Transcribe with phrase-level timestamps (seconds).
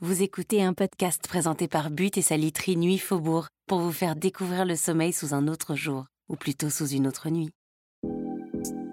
[0.00, 4.14] Vous écoutez un podcast présenté par But et sa literie Nuit Faubourg pour vous faire
[4.14, 7.50] découvrir le sommeil sous un autre jour, ou plutôt sous une autre nuit.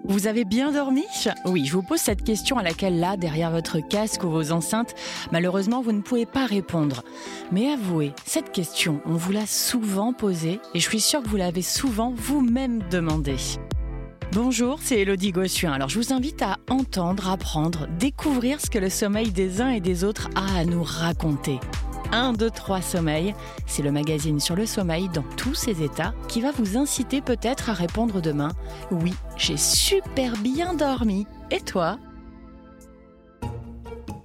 [0.06, 1.04] Vous avez bien dormi?
[1.44, 4.96] Oui, je vous pose cette question à laquelle là, derrière votre casque ou vos enceintes,
[5.30, 7.04] malheureusement, vous ne pouvez pas répondre.
[7.52, 11.36] Mais avouez, cette question, on vous l'a souvent posée et je suis sûre que vous
[11.36, 13.36] l'avez souvent vous-même demandée.
[14.36, 15.72] Bonjour, c'est Elodie Gossuin.
[15.72, 19.80] Alors je vous invite à entendre, apprendre, découvrir ce que le sommeil des uns et
[19.80, 21.58] des autres a à nous raconter.
[22.12, 23.34] 1, 2, 3 Sommeil,
[23.66, 27.70] c'est le magazine sur le sommeil dans tous ses états qui va vous inciter peut-être
[27.70, 28.52] à répondre demain
[28.90, 31.26] Oui, j'ai super bien dormi.
[31.50, 31.98] Et toi?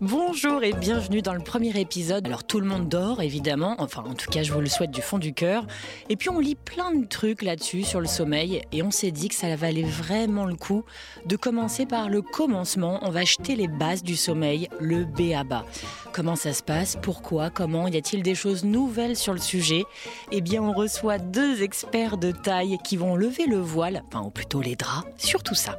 [0.02, 2.26] Bonjour et bienvenue dans le premier épisode.
[2.26, 5.00] Alors tout le monde dort évidemment, enfin en tout cas je vous le souhaite du
[5.00, 5.68] fond du cœur.
[6.10, 9.30] Et puis on lit plein de trucs là-dessus sur le sommeil et on s'est dit
[9.30, 10.86] que ça valait vraiment le coup
[11.28, 12.98] de commencer par le commencement.
[13.04, 15.68] On va jeter les bases du sommeil, le B à bas.
[16.14, 16.98] Comment ça se passe?
[17.00, 17.52] Pourquoi?
[17.52, 17.88] Comment?
[17.88, 19.84] Y a-t-il des choses nouvelles sur le sujet?
[20.32, 24.32] Eh bien on reçoit deux experts de taille qui vont lever le voile, enfin ou
[24.32, 25.78] plutôt les draps, sur tout ça.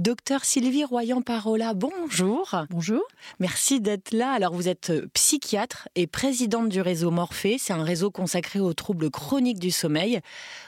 [0.00, 2.56] Docteur Sylvie Royan-Parola, bonjour.
[2.70, 3.02] Bonjour.
[3.38, 4.32] Merci d'être là.
[4.32, 7.58] Alors, vous êtes euh, psychiatre et présidente du réseau Morphée.
[7.58, 10.20] C'est un réseau consacré aux troubles chroniques du sommeil.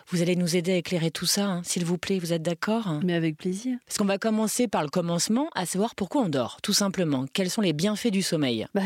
[0.08, 2.18] Vous allez nous aider à éclairer tout ça, hein, s'il vous plaît.
[2.18, 3.00] Vous êtes d'accord?
[3.02, 3.78] Mais avec plaisir.
[3.86, 7.24] Parce qu'on va commencer par le commencement, à savoir pourquoi on dort, tout simplement.
[7.32, 8.66] Quels sont les bienfaits du sommeil?
[8.74, 8.82] Bah,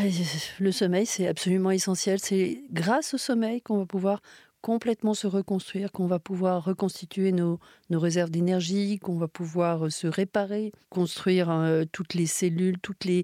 [0.59, 2.19] Le sommeil, c'est absolument essentiel.
[2.21, 4.21] C'est grâce au sommeil qu'on va pouvoir
[4.67, 7.57] complètement se reconstruire, qu'on va pouvoir reconstituer nos,
[7.89, 13.23] réserves d'énergie, qu'on va pouvoir euh, se réparer, construire euh, toutes les cellules, toutes les,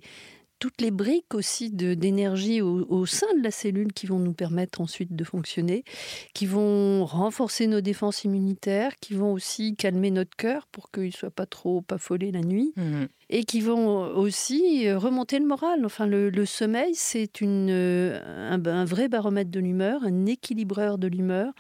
[0.64, 4.80] toutes les briques aussi d'énergie au, au, sein de la cellule qui vont nous permettre
[4.80, 5.84] ensuite de fonctionner,
[6.34, 11.12] qui vont renforcer nos défenses immunitaires, qui vont aussi calmer notre cœur pour qu'il ne
[11.12, 12.72] soit pas trop affolé la nuit.
[12.78, 13.08] Mmh.
[13.30, 15.84] Et qui vont aussi remonter le moral.
[15.86, 21.08] Enfin, le, le sommeil, c'est une, un, un, vrai baromètre de l'humeur, un équilibreur de
[21.08, 21.52] l'humeur.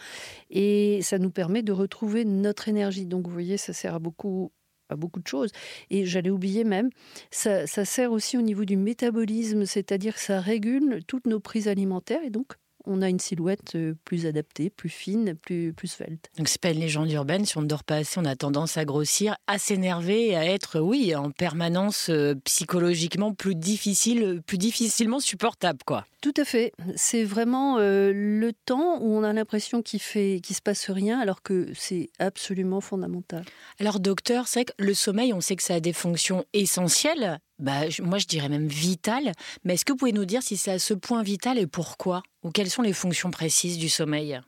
[0.50, 3.06] Et ça nous permet de retrouver notre énergie.
[3.06, 4.52] Donc, vous voyez, ça sert à beaucoup
[4.96, 5.52] beaucoup de choses.
[5.90, 6.90] Et j'allais oublier même,
[7.32, 12.24] ça, ça, sert aussi au niveau du métabolisme, c'est-à-dire ça régule toutes nos prises alimentaires
[12.24, 12.54] et donc
[12.86, 16.30] on a une silhouette plus adaptée, plus fine, plus, plus svelte.
[16.38, 18.78] Donc c'est pas une légende urbaine, si on ne dort pas assez, on a tendance
[18.78, 22.10] à grossir, à s'énerver à être, oui, en permanence
[22.44, 26.06] psychologiquement plus difficile, plus difficilement supportable, quoi.
[26.24, 26.72] Tout à fait.
[26.96, 31.20] C'est vraiment euh, le temps où on a l'impression qu'il fait, qu'il se passe rien,
[31.20, 33.44] alors que c'est absolument fondamental.
[33.78, 37.82] Alors docteur, c'est que le sommeil, on sait que ça a des fonctions essentielles, bah,
[38.02, 39.32] moi je dirais même vital.
[39.64, 42.22] Mais est-ce que vous pouvez nous dire si c'est à ce point vital et pourquoi?
[42.44, 44.40] Ou quelles sont les fonctions précises du sommeil?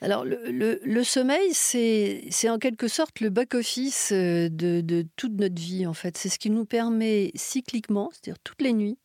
[0.00, 5.60] Alors, le, le, le sommeil, c'est en quelque sorte le back-office de, de, toute notre
[5.62, 6.18] vie, en fait.
[6.18, 8.98] C'est ce qui nous permet cycliquement, c'est-à-dire toutes les nuits,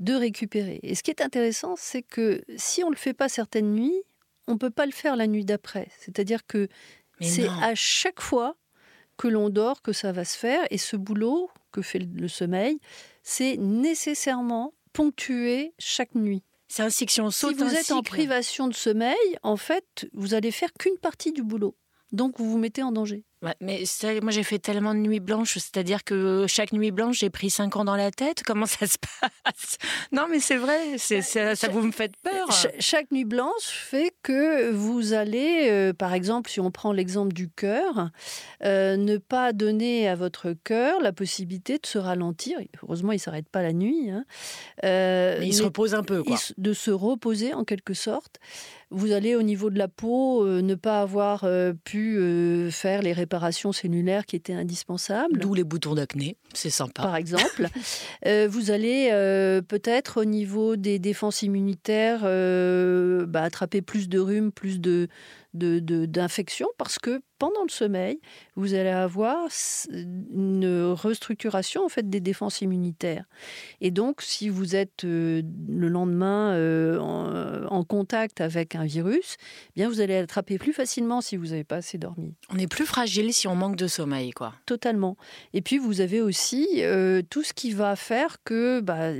[0.00, 0.80] de récupérer.
[0.82, 4.02] Et ce qui est intéressant, c'est que si on ne le fait pas certaines nuits,
[4.48, 5.88] on ne peut pas le faire la nuit d'après.
[6.00, 6.68] C'est-à-dire que
[7.20, 8.56] c'est à chaque fois
[9.16, 10.66] que l'on dort que ça va se faire.
[10.70, 12.78] Et ce boulot que fait le sommeil,
[13.22, 16.42] c'est nécessairement ponctué chaque nuit.
[16.68, 20.08] C'est ainsi que si on saute Si vous êtes en privation de sommeil, en fait,
[20.12, 21.76] vous allez faire qu'une partie du boulot.
[22.12, 23.24] Donc vous vous mettez en danger.
[23.42, 23.84] Ouais, mais
[24.22, 27.76] moi j'ai fait tellement de nuits blanches, c'est-à-dire que chaque nuit blanche j'ai pris 5
[27.76, 28.42] ans dans la tête.
[28.46, 29.76] Comment ça se passe?
[30.10, 32.50] Non, mais c'est vrai, ça, ça, vous me faites peur.
[32.50, 37.34] Ch chaque nuit blanche fait que vous allez, euh, par exemple, si on prend l'exemple
[37.34, 38.10] du cœur,
[38.64, 42.58] euh, ne pas donner à votre cœur la possibilité de se ralentir.
[42.82, 44.10] Heureusement, il ne s'arrête pas la nuit.
[44.10, 44.24] Hein.
[44.84, 46.38] Euh, mais il se repose un peu, quoi.
[46.56, 48.38] De se reposer en quelque sorte.
[48.90, 51.44] Vous allez au niveau de la peau ne pas avoir
[51.84, 55.38] pu faire les réparations cellulaires qui étaient indispensables.
[55.38, 57.02] D'où les boutons d'acné, c'est sympa.
[57.02, 57.68] Par exemple.
[58.48, 59.08] vous allez
[59.68, 62.22] peut-être au niveau des défenses immunitaires
[63.26, 65.08] bah, attraper plus de rhume, plus de,
[65.54, 68.20] d'infection parce que pendant le sommeil,
[68.54, 69.48] vous allez avoir
[69.92, 73.24] une restructuration en fait des défenses immunitaires.
[73.80, 79.36] Et donc, si vous êtes euh, le lendemain euh, en, en, contact avec un virus,
[79.70, 82.34] eh bien vous allez l'attraper plus facilement si vous n'avez pas assez dormi.
[82.50, 84.54] On est plus fragile si on manque de sommeil, quoi.
[84.64, 85.16] Totalement.
[85.52, 89.10] Et puis vous avez aussi euh, tout ce qui va faire que, bah,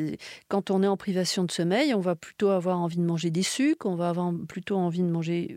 [0.49, 3.43] quand on est en privation de sommeil, on va plutôt avoir envie de manger des
[3.43, 5.57] sucres, on va avoir plutôt envie de manger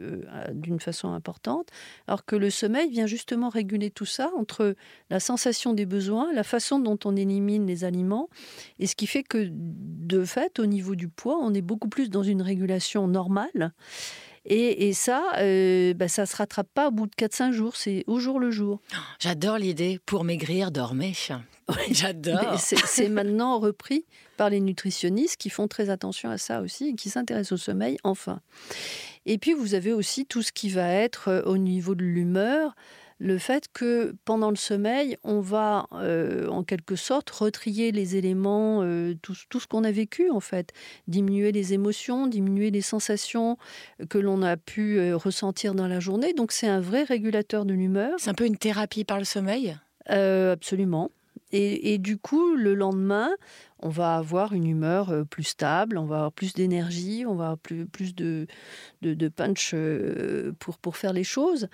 [0.54, 1.70] d'une façon importante,
[2.08, 4.76] alors que le sommeil vient justement réguler tout ça entre
[5.10, 8.30] la sensation des besoins, la façon dont on élimine les aliments,
[8.80, 12.10] et ce qui fait que de fait, au niveau du poids, on est beaucoup plus
[12.10, 13.74] dans une régulation normale.
[14.46, 18.04] Et, ça, euh, bah, ça ne se rattrape pas au bout de 4-5 jours, c'est
[18.08, 18.82] au jour le jour.
[19.20, 21.14] J'adore l'idée, pour maigrir, dormez.
[21.92, 22.60] J'adore.
[22.60, 24.06] C'est maintenant repris
[24.38, 27.98] par les nutritionnistes qui font très attention à ça aussi et qui s'intéressent au sommeil,
[28.04, 28.40] enfin.
[29.26, 32.76] Et puis vous avez aussi tout ce qui va être euh, au niveau de l'humeur,
[33.22, 38.80] le fait que pendant le sommeil, on va euh, en quelque sorte retrier les éléments,
[38.82, 40.72] euh, tout, ce qu'on a vécu en fait,
[41.08, 43.58] diminuer les émotions, diminuer les sensations
[44.10, 46.34] que l'on a pu ressentir dans la journée.
[46.34, 48.14] Donc c'est un vrai régulateur de l'humeur.
[48.20, 49.78] C'est un peu une thérapie par le sommeil?
[50.08, 51.12] Absolument.
[51.52, 53.32] Et, du coup, le lendemain,
[53.82, 57.46] on va avoir une humeur euh, plus stable, on va avoir plus d'énergie, on va
[57.46, 58.48] avoir plus, plus de,
[59.02, 61.68] de, punch euh, pour, pour faire les choses.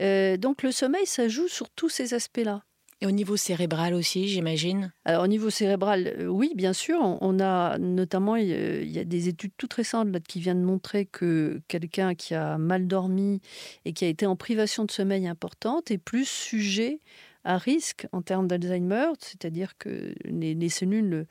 [0.00, 2.62] Euh, donc le sommeil, ça joue sur tous ces aspects-là.
[3.00, 4.92] Et au niveau cérébral aussi, j'imagine?
[5.04, 7.00] Alors au niveau cérébral, oui, bien sûr.
[7.02, 11.60] On a notamment, il y a des études toutes récentes là, qui viennent montrer que
[11.66, 13.40] quelqu'un qui a mal dormi
[13.84, 17.00] et qui a été en privation de sommeil importante est plus sujet
[17.44, 21.26] à risque en termes d'Alzheimer, c'est-à-dire que les, cellules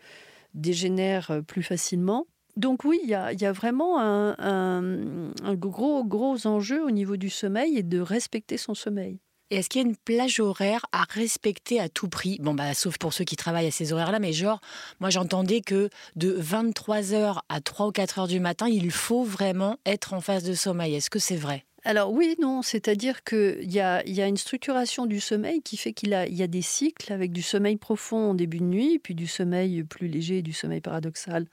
[0.53, 2.27] dégénèrent plus facilement.
[2.57, 7.83] Donc oui, il y a, vraiment un, gros, gros enjeu au niveau du sommeil et
[7.83, 9.19] de respecter son sommeil.
[9.49, 12.37] Et est-ce qu'il y a une plage horaire à respecter à tout prix?
[12.41, 14.61] Bon, bah, sauf pour ceux qui travaillent à ces horaires-là, mais genre,
[15.01, 20.13] moi j'entendais que de 23h à 3 ou 4h du matin, il faut vraiment être
[20.13, 20.95] en phase de sommeil.
[20.95, 21.65] Est-ce que c'est vrai?
[21.83, 26.43] Alors oui, non, c'est-à-dire qu'il y a, une structuration du sommeil qui fait qu'il y
[26.43, 30.07] a des cycles avec du sommeil profond en début de nuit, puis du sommeil plus
[30.07, 31.47] léger du sommeil paradoxal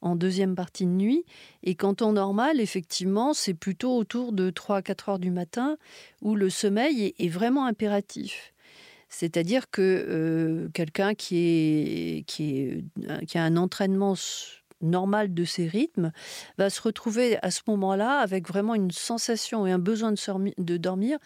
[0.00, 1.24] en deuxième partie de nuit.
[1.62, 5.76] Et qu'en temps normal, effectivement, c'est plutôt autour de 3 à 4 heures du matin
[6.22, 8.52] où le sommeil est, vraiment impératif.
[9.08, 12.82] C'est-à-dire que euh, quelqu'un qui, qui
[13.34, 14.16] a un entraînement
[14.80, 16.12] normal de ses rythmes,
[16.56, 21.18] va se retrouver à ce moment-là avec vraiment une sensation et un besoin de, dormir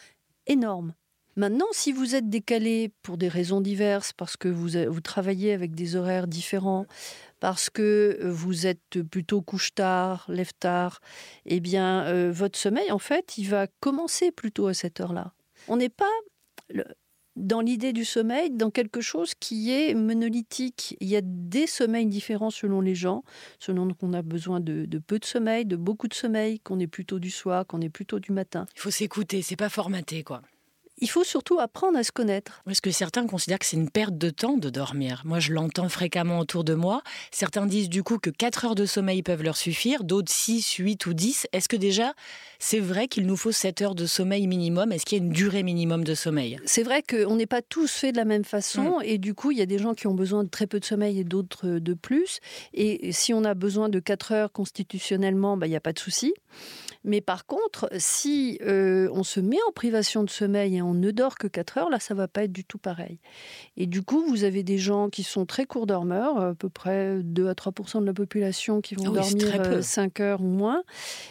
[0.47, 0.95] énorme.
[1.37, 5.97] Maintenant, si vous êtes décalé pour des raisons diverses, parce que vous, travaillez avec des
[5.97, 6.87] horaires différents,
[7.41, 11.01] parce que vous êtes plutôt couche tard, lève tard,
[11.47, 15.33] eh bien, euh, votre sommeil, en fait, il va commencer plutôt à cette heure-là.
[15.69, 16.05] On n'est pas
[17.37, 20.97] dans l'idée du sommeil, dans quelque chose qui est monolithique.
[21.01, 23.25] Il y a des sommeils différents selon les gens,
[23.59, 27.19] selon qu'on a besoin de, peu de sommeil, de beaucoup de sommeil, qu'on est plutôt
[27.19, 28.67] du soir, qu'on est plutôt du matin.
[28.77, 30.43] Il faut s'écouter, c'est pas formaté quoi
[31.03, 32.63] il faut surtout apprendre à se connaître.
[32.71, 35.89] Est-ce que certains considèrent que c'est une perte de temps de dormir Moi, je l'entends
[35.89, 37.03] fréquemment autour de moi.
[37.33, 41.07] Certains disent du coup que 4 heures de sommeil peuvent leur suffire, d'autres 6, 8
[41.07, 41.49] ou 10.
[41.53, 42.15] Est-ce que déjà,
[42.61, 44.93] c'est vrai qu'il nous faut 7 heures de sommeil minimum?
[44.93, 46.61] Est-ce qu'il y a une durée minimum de sommeil?
[46.65, 49.03] C'est vrai qu'on n'est pas tous faits de la même façon mm.
[49.05, 50.85] et du coup, il y a des gens qui ont besoin de très peu de
[50.85, 52.39] sommeil et d'autres de plus.
[52.75, 55.99] Et si on a besoin de 4 heures constitutionnellement, bah, il n'y a pas de
[55.99, 56.33] souci.
[57.05, 61.11] Mais par contre, si euh, on se met en privation de sommeil et on ne
[61.11, 63.19] dort que 4 heures, là, ça va pas être du tout pareil.
[63.79, 67.19] Et du coup, vous avez des gens qui sont très courts dormeurs, à peu près
[67.23, 70.83] 2 à 3% de la population qui vont ah dormir 5 euh, heures ou moins.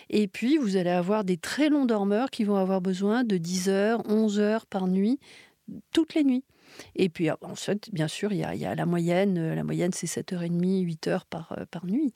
[0.10, 3.70] Et puis, vous allez avoir des très longs dormeurs qui vont avoir besoin de 10
[3.70, 5.20] heures, 11 heures par nuit,
[5.94, 6.44] toutes les nuits.
[6.96, 9.38] Et puis ah, ensuite, bien sûr, il y a, la moyenne.
[9.38, 12.14] Euh, la moyenne, c'est 7h30, 8h par, euh, par nuit.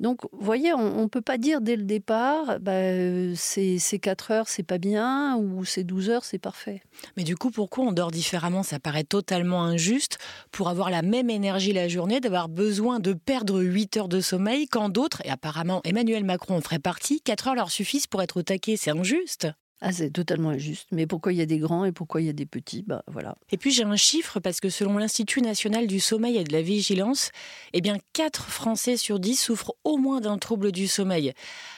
[0.00, 4.30] Donc, vous voyez, on ne peut pas dire dès le départ, bah, euh, c'est 4
[4.30, 6.82] heures, c'est pas bien, ou c'est 12 heures, c'est parfait.
[7.16, 8.62] Mais du coup, pourquoi on dort différemment?
[8.62, 10.18] Ça paraît totalement injuste
[10.52, 14.66] pour avoir la même énergie la journée, d'avoir besoin de perdre 8 heures de sommeil
[14.66, 18.38] quand d'autres, et apparemment Emmanuel Macron en ferait partie, 4 heures leur suffisent pour être
[18.38, 18.76] au taquet.
[18.76, 19.48] C'est injuste.
[19.82, 20.88] Ah, c'est totalement injuste.
[20.90, 22.82] Mais pourquoi il y a des grands et pourquoi il y a des petits?
[22.82, 23.36] Bah voilà.
[23.50, 26.62] Et puis j'ai un chiffre parce que selon l'Institut national du sommeil et de la
[26.62, 27.30] vigilance,
[27.74, 31.34] eh bien 4 Français sur 10 souffrent au moins d'un trouble du sommeil.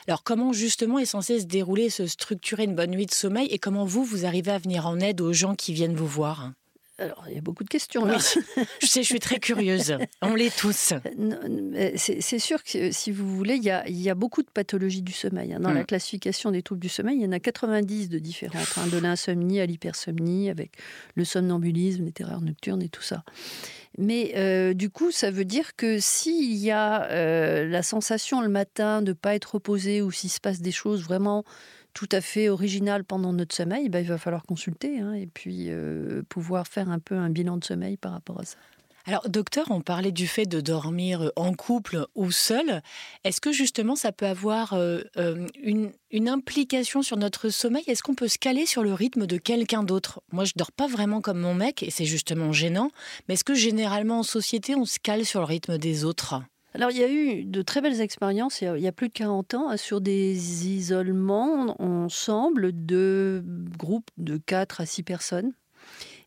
[0.07, 3.49] Alors comment justement est censé se dérouler, se structurer une bonne nuit de sommeil?
[3.49, 6.53] Et comment vous, vous arrivez à venir en aide aux gens qui viennent vous voir?
[6.99, 8.19] Alors, il y a beaucoup de questions là.
[8.19, 9.97] je sais, je suis très curieuse.
[10.21, 10.93] On l'est tous.
[11.97, 15.03] C'est sûr que si vous voulez, il y a, il y a beaucoup de pathologies
[15.03, 15.55] du sommeil.
[15.55, 15.61] Hein.
[15.61, 15.87] Dans la mm.
[15.87, 19.61] classification des troubles du sommeil, il y en a 90 de différentes, hein, de l'insomnie
[19.61, 20.73] à l'hypersomnie, avec
[21.15, 23.23] le somnambulisme, les terreurs nocturnes et tout ça.
[23.97, 28.49] Mais euh, du coup, ça veut dire que s'il y a euh, la sensation le
[28.49, 31.45] matin de ne pas être reposé ou s'il se passe des choses vraiment
[31.99, 35.65] tout à fait original pendant notre sommeil, ben, il va falloir consulter hein, et puis
[35.67, 38.57] euh, pouvoir faire un peu un bilan de sommeil par rapport à ça.
[39.05, 42.83] Alors, docteur, on parlait du fait de dormir en couple ou seul.
[43.25, 47.83] Est-ce que justement ça peut avoir euh, euh, une, une, implication sur notre sommeil?
[47.89, 50.23] Est-ce qu'on peut se caler sur le rythme de quelqu'un d'autre?
[50.31, 52.93] Moi, je dors pas vraiment comme mon mec et c'est justement gênant.
[53.27, 56.37] Mais est-ce que généralement en société, on se cale sur le rythme des autres?
[56.75, 59.55] Alors, il y a eu de très belles expériences il y a, plus de 40
[59.55, 63.43] ans hein, sur des isolements ensemble de
[63.79, 65.53] groupes de 4 à 6 personnes.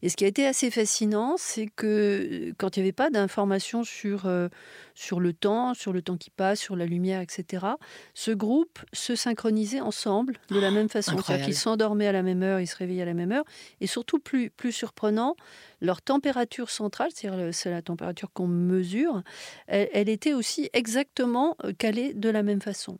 [0.01, 3.83] Et ce qui a été assez fascinant, c'est que quand il n'y avait pas d'informations
[3.83, 4.49] sur, euh,
[4.95, 7.65] sur le temps, sur le temps qui passe, sur la lumière, etc.,
[8.13, 11.17] ce groupe se synchronisait ensemble de la même façon.
[11.17, 13.45] C'est-à-dire qu'ils s'endormaient à la même heure, ils se réveillaient à la même heure.
[13.79, 15.35] Et surtout, plus, plus surprenant,
[15.81, 19.21] leur température centrale, c'est-à-dire c'est la température qu'on mesure,
[19.67, 22.99] elle, elle, était aussi exactement calée de la même façon.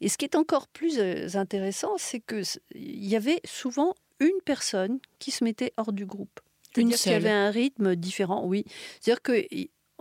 [0.00, 0.98] Et ce qui est encore plus
[1.36, 6.40] intéressant, c'est qu'il y avait souvent une personne qui se mettait hors du groupe.
[6.76, 7.12] Une seule.
[7.12, 8.64] y avait un rythme différent, oui.
[9.00, 9.46] C'est-à-dire que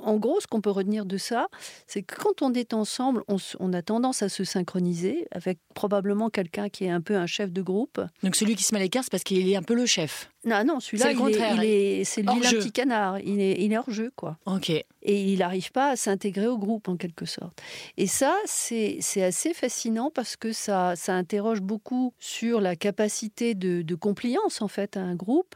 [0.04, 1.48] en gros, ce qu'on peut retenir de ça,
[1.88, 6.70] c'est que quand on est ensemble, on, a tendance à se synchroniser avec probablement quelqu'un
[6.70, 8.02] qui est un peu un chef de groupe.
[8.22, 10.30] Donc celui qui se met à l'écart, c'est parce qu'il est un peu le chef.
[10.46, 13.20] Non, non, celui-là, il, est, c'est le petit canard.
[13.20, 14.38] Il est, il est hors jeu, quoi.
[14.46, 14.70] Ok.
[14.70, 17.62] Et il n'arrive pas à s'intégrer au groupe, en quelque sorte.
[17.96, 23.82] Et ça, c'est, assez fascinant parce que ça, ça interroge beaucoup sur la capacité de,
[23.82, 25.56] de compliance, en fait, à un groupe.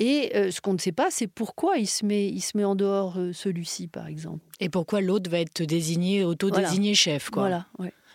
[0.00, 2.64] Et euh, ce qu'on ne sait pas, c'est pourquoi il se met, il se met
[2.64, 4.40] en dehors euh, celui-ci, par exemple.
[4.58, 7.42] Et pourquoi l'autre va être désigné, auto-désigné chef, quoi.
[7.42, 7.66] Voilà,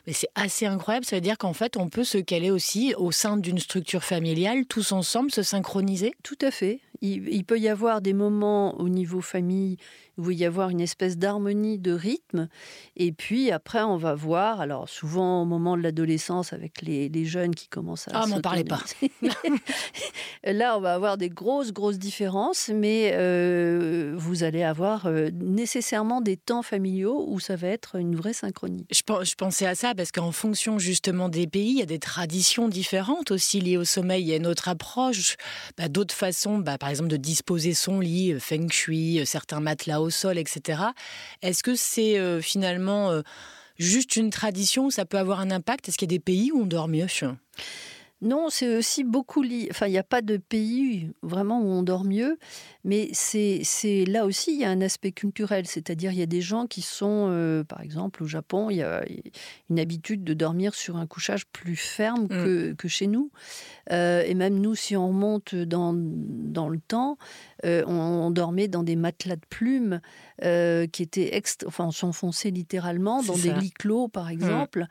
[0.08, 3.12] Mais c'est assez incroyable, ça veut dire qu'en fait, on peut se caler aussi au
[3.12, 6.16] sein d'une structure familiale, tous ensemble, se synchroniser?
[6.24, 6.80] Tout à fait.
[7.02, 9.78] il, peut y avoir des moments au niveau famille
[10.18, 12.48] il va y avoir une espèce d'harmonie de rythme.
[12.96, 17.56] Et puis après, on va voir, alors souvent au moment de l'adolescence, avec les, jeunes
[17.56, 18.12] qui commencent à.
[18.14, 18.82] Ah, m'en parlez pas.
[20.44, 26.22] Là, on va avoir des grosses, grosses différences, mais euh, vous allez avoir euh, nécessairement
[26.22, 28.86] des temps familiaux où ça va être une vraie synchronie.
[28.92, 32.00] Je, je pensais à ça parce qu'en fonction justement des pays, il y a des
[32.00, 34.24] traditions différentes aussi liées au sommeil.
[34.24, 35.36] Il y a une autre approche,
[35.78, 40.02] bah, d'autres façons, bah, par exemple, de disposer son lit, euh, feng shui, certains matelas
[40.06, 40.82] au sol, etc.
[41.42, 43.22] Est-ce que c'est euh, finalement euh,
[43.78, 45.90] juste une tradition ou ça peut avoir un impact?
[45.90, 47.08] Est-ce qu'il y a des pays où on dort mieux?
[48.22, 49.68] Non, c'est aussi beaucoup lié.
[49.70, 52.40] Enfin, il n'y a pas de pays vraiment où on dort mieux,
[52.86, 53.62] mais c'est
[54.08, 55.68] là aussi, il y a un aspect culturel.
[55.68, 58.84] C'est-à-dire, il y a des gens qui sont, euh, par exemple, au Japon, il y
[58.84, 59.06] a
[59.70, 62.28] une habitude de dormir sur un couchage plus ferme mm.
[62.30, 63.32] que, que, chez nous.
[63.92, 67.18] Euh, et même nous, si on remonte dans, dans le temps,
[67.66, 70.02] euh, on, dormait dans des matelas de plumes
[70.42, 74.32] qui étaient, enfin, on s'enfonçait littéralement dans des lits clos, par mm.
[74.32, 74.86] exemple.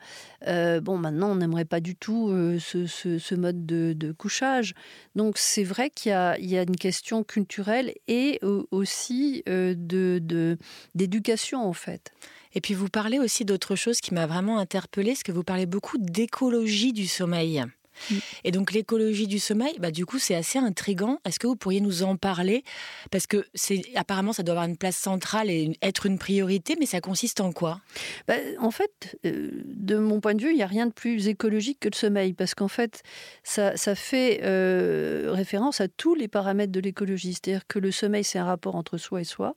[0.45, 4.73] bon, maintenant, on n'aimerait pas du tout ce, ce, mode de, couchage.
[5.15, 8.39] Donc c'est vrai qu'il y, y a, une question culturelle et
[8.71, 10.57] aussi euh, de
[10.95, 12.11] d'éducation en fait.
[12.53, 15.65] Et puis vous parlez aussi d'autre chose qui m'a vraiment interpellée, c'est que vous parlez
[15.65, 17.63] beaucoup d'écologie du sommeil.
[18.09, 18.15] Mm.
[18.43, 21.19] Et donc l'écologie du sommeil, bah, du coup, c'est assez intrigant.
[21.25, 22.63] Est-ce que vous pourriez nous en parler?
[23.11, 26.85] Parce que c'est apparemment, ça doit avoir une place centrale et être une priorité, mais
[26.85, 27.81] ça consiste en quoi?
[28.27, 31.27] Bah, En fait, euh, de mon point de vue, il n'y a rien de plus
[31.27, 33.03] écologique que le sommeil, parce qu'en fait,
[33.43, 37.33] ça, ça fait euh, référence à tous les paramètres de l'écologie.
[37.33, 39.55] C'est-à-dire que le sommeil, c'est un rapport entre soi et soi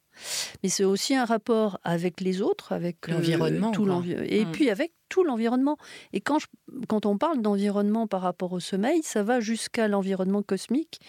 [0.62, 4.52] mais c'est aussi un rapport avec les autres, avec euh, l'environnement, tout l'environnement, et mmh.
[4.52, 5.78] puis avec tout l'environnement.
[6.12, 6.38] Et quand,
[6.88, 11.00] quand on parle d'environnement par rapport au sommeil, ça va jusqu'à l'environnement cosmique,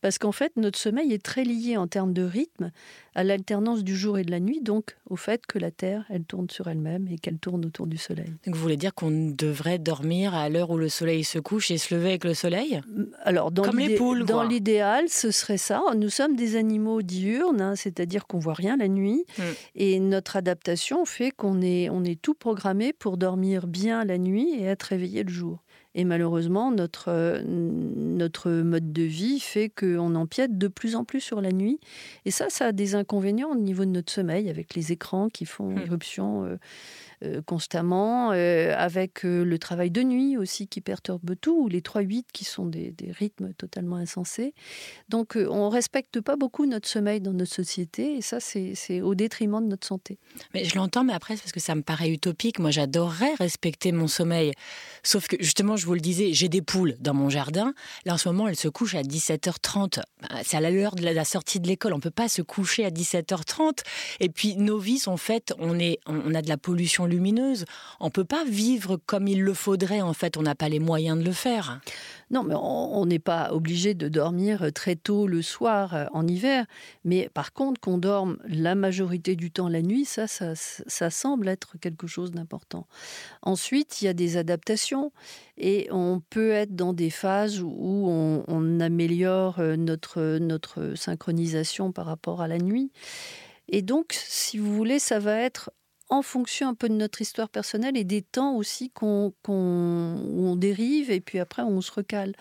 [0.00, 2.70] parce qu'en fait, notre sommeil est très lié en termes de rythme
[3.18, 6.22] à l'alternance du jour et de la nuit, donc au fait que la Terre, elle
[6.22, 8.32] tourne sur elle-même et qu'elle tourne autour du Soleil.
[8.46, 11.78] Donc vous voulez dire qu'on devrait dormir à l'heure où le Soleil se couche et
[11.78, 12.80] se lever avec le Soleil?
[13.24, 15.82] Alors, dans Comme les poules, Dans l'idéal, ce serait ça.
[15.96, 19.42] Nous sommes des animaux diurnes, hein, c'est-à-dire qu'on voit rien la nuit, hmm.
[19.74, 24.54] et notre adaptation fait qu'on est, on est tout programmé pour dormir bien la nuit
[24.60, 25.64] et être réveillé le jour.
[25.94, 31.20] Et malheureusement, notre, euh, notre mode de vie fait qu'on empiète de plus en plus
[31.20, 31.80] sur la nuit.
[32.24, 35.46] Et ça, ça a des inconvénients au niveau de notre sommeil, avec les écrans qui
[35.46, 35.78] font hmm.
[35.78, 36.44] irruption.
[36.44, 36.56] Euh,
[37.24, 41.80] euh, constamment, euh, avec euh, le travail de nuit aussi qui perturbe tout, ou les
[41.80, 44.54] 3-8 qui sont des, rythmes totalement insensés.
[45.08, 49.60] Donc on respecte pas beaucoup notre sommeil dans notre société, et ça c'est au détriment
[49.60, 50.18] de notre santé.
[50.54, 54.06] Mais je l'entends, mais après, parce que ça me paraît utopique, moi j'adorerais respecter mon
[54.06, 54.52] sommeil.
[55.02, 57.74] Sauf que justement, je vous le disais, j'ai des poules dans mon jardin.
[58.04, 60.00] Là en ce moment, elles se couchent à 17h30.
[60.20, 61.94] Bah, c'est à l'heure de la sortie de l'école.
[61.94, 63.80] On peut pas se coucher à 17h30.
[64.20, 67.64] Et puis nos vies sont faites, on, est, on a de la pollution lumineuse.
[68.00, 70.36] On peut pas vivre comme il le faudrait, en fait.
[70.36, 71.80] On n'a pas les moyens de le faire.
[72.30, 76.66] Non, mais on n'est pas obligé de dormir très tôt le soir euh, en hiver.
[77.04, 81.48] Mais par contre, qu'on dorme la majorité du temps la nuit, ça, ça, ça semble
[81.48, 82.86] être quelque chose d'important.
[83.42, 85.12] Ensuite, il y a des adaptations
[85.56, 91.92] et on peut être dans des phases où on, on améliore euh, notre, notre synchronisation
[91.92, 92.92] par rapport à la nuit.
[93.68, 95.70] Et donc, si vous voulez, ça va être
[96.08, 101.10] en fonction un peu de notre histoire personnelle et des temps aussi qu'on, on dérive
[101.10, 102.34] et puis après on se recale.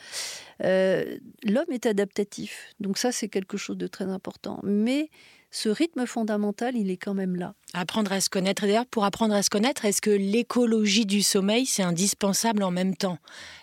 [0.63, 4.59] Euh, l'homme est adaptatif, donc ça c'est quelque chose de très important.
[4.63, 5.09] Mais
[5.57, 7.55] ce rythme fondamental, il est quand même là.
[7.73, 8.61] Apprendre à se connaître.
[8.61, 12.95] D'ailleurs, pour apprendre à se connaître, est-ce que l'écologie du sommeil, c'est indispensable en même
[12.95, 13.17] temps?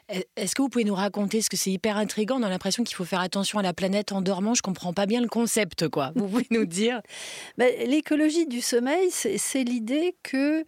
[0.08, 2.96] Est-ce que vous pouvez nous raconter ce que c'est hyper intriguant On a l'impression qu'il
[2.96, 4.54] faut faire attention à la planète en dormant?
[4.54, 6.10] Je comprends pas bien le concept, quoi.
[6.16, 7.00] Vous pouvez nous dire?
[7.58, 10.64] Ben, L'écologie du sommeil, c'est l'idée que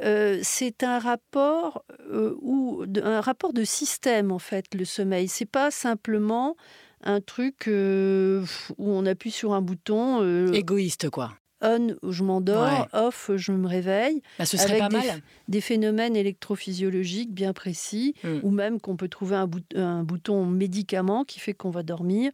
[0.00, 5.26] euh, c'est un rapport euh, ou un rapport de système en fait le sommeil.
[5.26, 6.56] C'est pas simplement
[7.02, 8.44] un truc euh,
[8.76, 10.22] où on appuie sur un bouton.
[10.22, 11.32] Euh, Égoïste, quoi.
[11.60, 14.22] On, je m'endors, off, je me réveille.
[14.38, 15.22] Bah, ce serait pas des, mal.
[15.48, 18.38] Des phénomènes électrophysiologiques bien précis, hmm.
[18.44, 22.30] ou même qu'on peut trouver un, un, bouton médicament qui fait qu'on va dormir,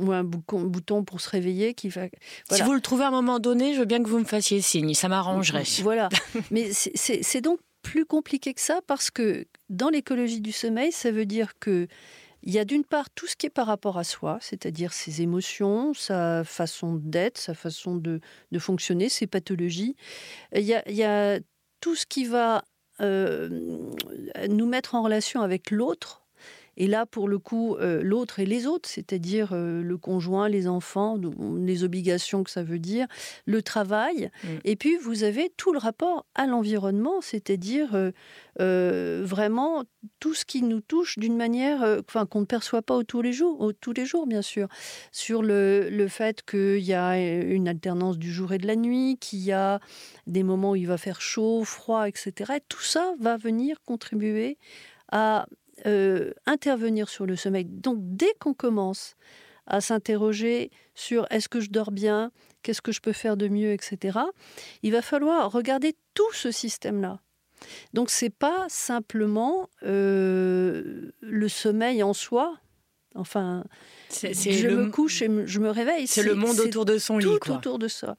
[0.00, 2.06] ou un bouton pour se réveiller qui va.
[2.50, 4.62] Si vous le trouvez à un moment donné, je veux bien que vous me fassiez
[4.62, 5.64] signe, ça m'arrangerait.
[5.82, 6.08] Voilà.
[6.50, 11.26] Mais c'est donc plus compliqué que ça parce que dans l'écologie du sommeil, ça veut
[11.26, 11.88] dire que
[12.42, 15.22] il y a d'une part tout ce qui est par rapport à soi, c'est-à-dire ses
[15.22, 18.20] émotions, sa façon d'être, sa façon de,
[18.58, 19.96] fonctionner, ses pathologies.
[20.54, 21.38] Il y a,
[21.80, 22.64] tout ce qui va
[23.00, 23.48] euh,
[24.48, 26.21] nous mettre en relation avec l'autre,
[26.76, 30.66] et là, pour le coup, euh, l'autre et les autres, c'est-à-dire euh, le conjoint, les
[30.66, 31.18] enfants,
[31.58, 33.06] les obligations que ça veut dire,
[33.44, 34.30] le travail.
[34.42, 34.48] Mm.
[34.64, 38.12] Et puis, vous avez tout le rapport à l'environnement, c'est-à-dire
[38.60, 39.84] euh, vraiment
[40.18, 43.32] tout ce qui nous touche d'une manière enfin, qu'on ne perçoit pas au tous les
[43.32, 44.68] jours, tous les jours, bien sûr.
[45.10, 49.18] Sur le, le fait qu'il y a une alternance du jour et de la nuit,
[49.20, 49.80] qu'il y a
[50.26, 52.54] des moments où il va faire chaud, froid, etc.
[52.68, 54.58] tout ça va venir contribuer
[55.10, 55.46] à
[55.86, 57.64] euh, intervenir sur le sommeil.
[57.64, 59.16] Donc dès qu'on commence
[59.66, 62.30] à s'interroger sur est-ce que je dors bien,
[62.62, 64.18] qu'est-ce que je peux faire de mieux, etc.,
[64.82, 67.20] il va falloir regarder tout ce système-là.
[67.92, 72.58] Donc c'est pas simplement euh, le sommeil en soi.
[73.14, 73.64] Enfin,
[74.10, 76.06] je me couche et je me réveille.
[76.06, 77.26] C'est le monde autour de son lit.
[77.26, 78.16] Tout autour de ça.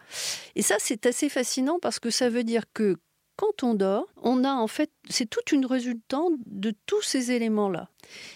[0.55, 2.97] Et ça, c'est assez fascinant parce que ça veut dire que
[3.35, 7.89] quand on dort, on a en fait, c'est toute une résultante de tous ces éléments-là.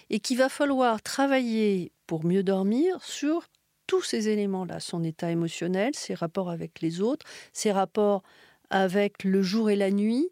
[0.09, 3.47] Et qu'il va falloir travailler pour mieux dormir sur
[3.85, 8.23] tous ces éléments-là, son état émotionnel, ses rapports avec les autres, ses rapports
[8.69, 10.29] avec le jour et la nuit.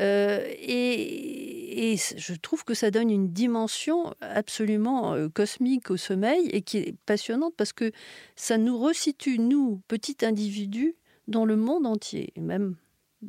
[0.00, 6.62] Euh, et, je trouve que ça donne une dimension absolument euh, cosmique au sommeil et
[6.62, 7.92] qui est passionnante parce que
[8.34, 10.96] ça nous resitue, nous, petits individus,
[11.28, 12.76] dans le monde entier, et même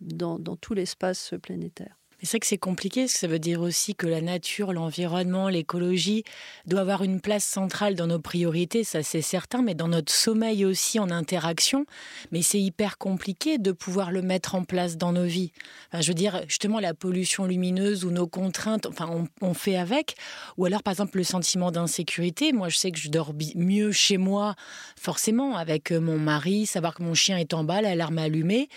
[0.01, 1.95] dans, tout l'espace planétaire.
[2.21, 5.49] C'est vrai que c'est compliqué, parce que ça veut dire aussi que la nature, l'environnement,
[5.49, 6.23] l'écologie
[6.65, 10.65] doit avoir une place centrale dans nos priorités, ça c'est certain, mais dans notre sommeil
[10.65, 11.85] aussi en interaction.
[12.31, 15.51] Mais c'est hyper compliqué de pouvoir le mettre en place dans nos vies.
[15.93, 20.15] je veux dire, justement, la pollution lumineuse ou nos contraintes, enfin, on, on fait avec.
[20.57, 22.53] Ou alors, par exemple, le sentiment d'insécurité.
[22.53, 24.55] Moi, je sais que je dors mieux chez moi,
[24.99, 28.69] forcément, avec euh, mon mari, savoir que mon chien est en bas, l'alarme allumée.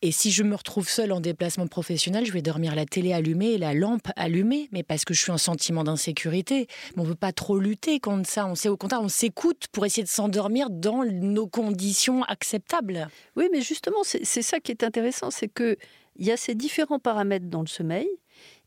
[0.00, 3.54] Et si je me retrouve seule en déplacement professionnel, je vais dormir la télé allumée
[3.54, 6.68] et la lampe allumée, mais parce que je suis en sentiment d'insécurité.
[6.94, 8.46] Mais on ne veut pas trop lutter contre ça.
[8.46, 13.08] On sait au contraire, on s'écoute pour essayer de s'endormir dans nos conditions acceptables.
[13.34, 15.76] Oui, mais justement, c'est ça qui est intéressant, c'est que
[16.14, 18.08] il y a ces différents paramètres dans le sommeil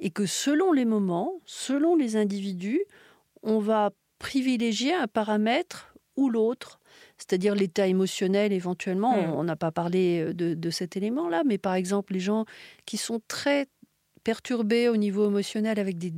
[0.01, 2.81] et que selon les moments, selon les individus,
[3.41, 6.80] on va privilégier un paramètre ou l'autre
[7.21, 9.15] c'est-à-dire l'état émotionnel éventuellement.
[9.15, 9.34] Hmm.
[9.36, 12.45] On n'a pas parlé euh, de, cet élément-là, mais par exemple, les gens
[12.86, 13.67] qui sont très
[14.23, 16.12] perturbés au niveau émotionnel avec des,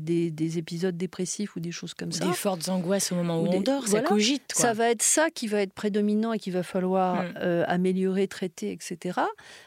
[0.00, 2.24] des, épisodes dépressifs ou des choses comme ça.
[2.24, 4.52] Des fortes angoisses au moment où on dort, ça cogite.
[4.54, 7.34] Ça va être ça qui va être prédominant et qu'il va falloir hmm.
[7.38, 9.20] euh, améliorer, traiter, etc.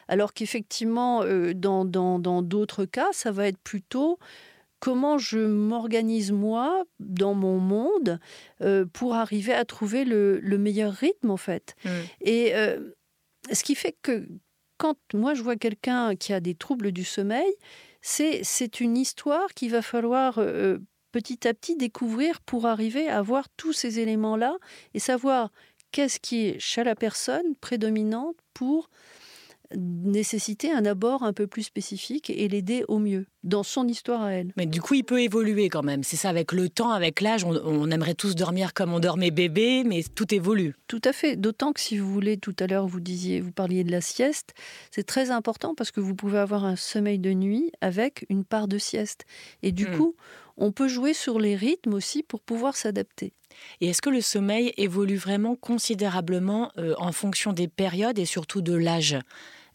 [0.08, 4.18] Alors qu'effectivement, euh, dans d'autres cas, ça va être plutôt
[4.84, 8.20] comment je m'organise moi dans mon monde
[8.60, 11.74] euh, pour arriver à trouver le, meilleur rythme en fait.
[11.86, 11.88] Mm.
[12.20, 12.90] Et euh,
[13.50, 14.28] ce qui fait que
[14.76, 17.50] quand moi je vois quelqu'un qui a des troubles du sommeil,
[18.02, 20.76] c'est une histoire qu'il va falloir euh,
[21.12, 24.54] petit à petit découvrir pour arriver à voir tous ces éléments-là
[24.92, 25.50] et savoir
[25.92, 28.90] qu'est-ce qui est chez la personne prédominante pour
[29.76, 34.32] nécessiter un abord un peu plus spécifique et l'aider au mieux dans son histoire à
[34.32, 34.52] elle.
[34.56, 36.02] Mais du coup, il peut évoluer quand même.
[36.02, 39.84] C'est ça, avec le temps, avec l'âge, on, aimerait tous dormir comme on dormait bébé,
[39.84, 40.74] mais tout évolue.
[40.88, 41.36] Tout à fait.
[41.36, 44.54] D'autant que si vous voulez, tout à l'heure, vous disiez, vous parliez de la sieste,
[44.90, 48.68] c'est très important parce que vous pouvez avoir un sommeil de nuit avec une part
[48.68, 49.24] de sieste.
[49.62, 49.96] Et du hmm.
[49.96, 50.16] coup,
[50.56, 53.32] on peut jouer sur les rythmes aussi pour pouvoir s'adapter.
[53.80, 58.62] Et est-ce que le sommeil évolue vraiment considérablement euh, en fonction des périodes et surtout
[58.62, 59.18] de l'âge?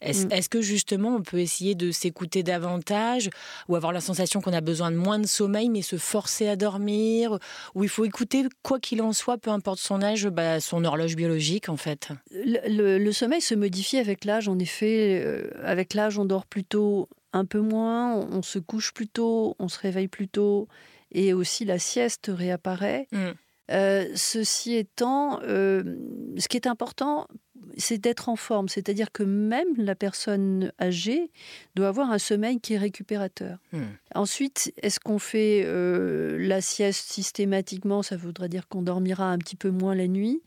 [0.00, 0.48] Est-ce mm.
[0.50, 3.30] que justement on peut essayer de s'écouter davantage
[3.68, 6.56] ou avoir la sensation qu'on a besoin de moins de sommeil mais se forcer à
[6.56, 7.38] dormir
[7.74, 11.16] ou il faut écouter quoi qu'il en soit, peu importe son âge, bah, son horloge
[11.16, 12.08] biologique en fait?
[12.30, 14.48] Le, sommeil se modifie avec l'âge.
[14.48, 19.08] En effet, euh, avec l'âge on dort plutôt un peu moins, on, se couche plus
[19.08, 20.68] tôt, on se réveille plus tôt
[21.12, 23.06] et aussi la sieste réapparaît.
[23.12, 23.30] Mm.
[23.70, 25.96] Euh, ceci étant, euh,
[26.38, 27.28] ce qui est important,
[27.76, 28.68] c'est d'être en forme.
[28.68, 31.30] C'est-à-dire que même la personne âgée
[31.74, 33.58] doit avoir un sommeil qui est récupérateur.
[33.72, 33.84] Hmm.
[34.14, 38.02] Ensuite, est-ce qu'on fait euh, la sieste systématiquement?
[38.02, 40.42] Ça voudrait dire qu'on dormira un petit peu moins la nuit.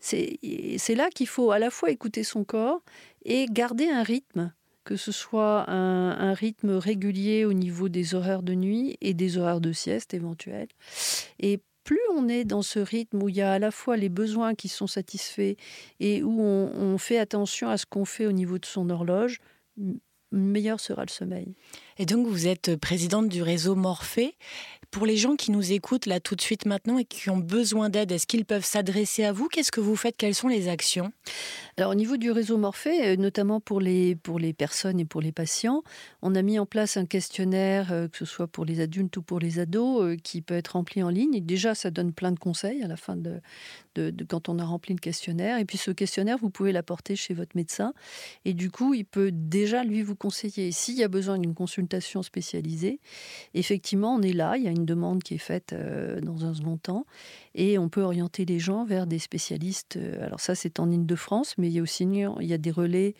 [0.00, 2.82] C'est là qu'il faut à la fois écouter son corps
[3.24, 4.52] et garder un rythme
[4.84, 9.38] que ce soit un, un, rythme régulier au niveau des horaires de nuit et des
[9.38, 10.68] horaires de sieste éventuels.
[11.40, 14.08] Et plus on est dans ce rythme où il y a à la fois les
[14.08, 15.54] besoins qui sont satisfaits
[16.00, 19.40] et où on, fait attention à ce qu'on fait au niveau de son horloge,
[20.32, 21.54] meilleur sera le sommeil.
[21.98, 24.34] Et donc vous êtes présidente du réseau Morphée.
[24.90, 27.88] Pour les gens qui nous écoutent là tout de suite maintenant et qui ont besoin
[27.88, 29.48] d'aide, est-ce qu'ils peuvent s'adresser à vous?
[29.48, 30.16] Qu'est-ce que vous faites?
[30.16, 31.12] Quelles sont les actions?
[31.76, 35.20] Alors au niveau du réseau Morphée, euh, notamment pour les, pour les personnes et pour
[35.20, 35.82] les patients,
[36.22, 39.22] on a mis en place un questionnaire, euh, que ce soit pour les adultes ou
[39.22, 41.34] pour les ados, euh, qui peut être rempli en ligne.
[41.34, 43.40] Et déjà, ça donne plein de conseils à la fin de,
[43.96, 45.58] de, quand on a rempli le questionnaire.
[45.58, 47.94] Et puis ce questionnaire, vous pouvez l'apporter chez votre médecin.
[48.44, 50.70] Et du coup, il peut déjà lui vous conseiller.
[50.70, 51.83] S'il y a besoin d'une consultation
[52.22, 53.00] spécialisée,
[53.54, 54.56] effectivement, on est là.
[54.56, 57.06] Il y a une demande qui est faite euh, dans un second temps.
[57.54, 59.96] Et on peut orienter les gens vers des spécialistes.
[59.96, 62.70] Euh, alors ça, c'est en Ile-de-France, mais il y a aussi il y a des
[62.70, 63.14] relais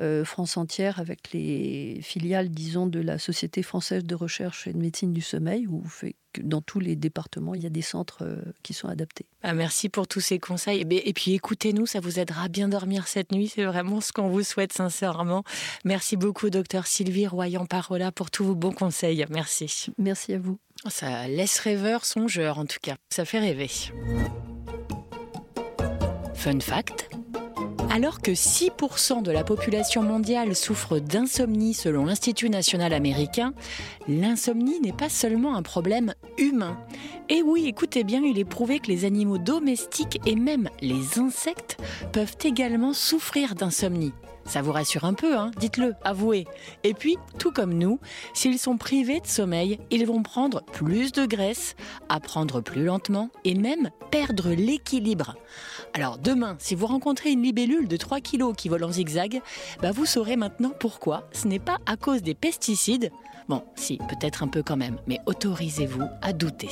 [0.00, 4.78] euh, France entière avec les filiales, disons, de la Société française de recherche et de
[4.78, 8.22] médecine du sommeil, où fait dans tous les départements, il y a des centres
[8.62, 9.24] qui sont adaptés.
[9.42, 10.84] Ah, merci pour tous ces conseils.
[10.90, 13.48] Et puis écoutez-nous, ça vous aidera à bien dormir cette nuit.
[13.48, 15.44] C'est vraiment ce qu'on vous souhaite sincèrement.
[15.86, 19.24] Merci beaucoup, docteur Sylvie Royan-Parola, pour tous vos bons conseils.
[19.30, 19.86] Merci.
[19.96, 20.58] Merci à vous.
[20.88, 22.96] Ça laisse rêveur, songeur en tout cas.
[23.10, 23.70] Ça fait rêver.
[26.34, 27.08] Fun fact.
[27.90, 33.54] Alors que 6% de la population mondiale souffre d'insomnie selon l'Institut national américain,
[34.06, 36.78] l'insomnie n'est pas seulement un problème humain.
[37.28, 41.78] Et oui, écoutez bien, il est prouvé que les animaux domestiques et même les insectes
[42.12, 44.12] peuvent également souffrir d'insomnie.
[44.46, 46.46] Ça vous rassure un peu, hein Dites-le, avouez.
[46.84, 47.98] Et puis, tout comme nous,
[48.32, 51.74] s'ils sont privés de sommeil, ils vont prendre plus de graisse,
[52.08, 55.36] apprendre plus lentement et même perdre l'équilibre.
[55.94, 59.40] Alors demain, si vous rencontrez une libellule de 3 kilos qui vole en zigzag,
[59.82, 61.28] bah vous saurez maintenant pourquoi.
[61.32, 63.10] Ce n'est pas à cause des pesticides.
[63.48, 66.68] Bon, si, peut-être un peu quand même, mais autorisez-vous à douter.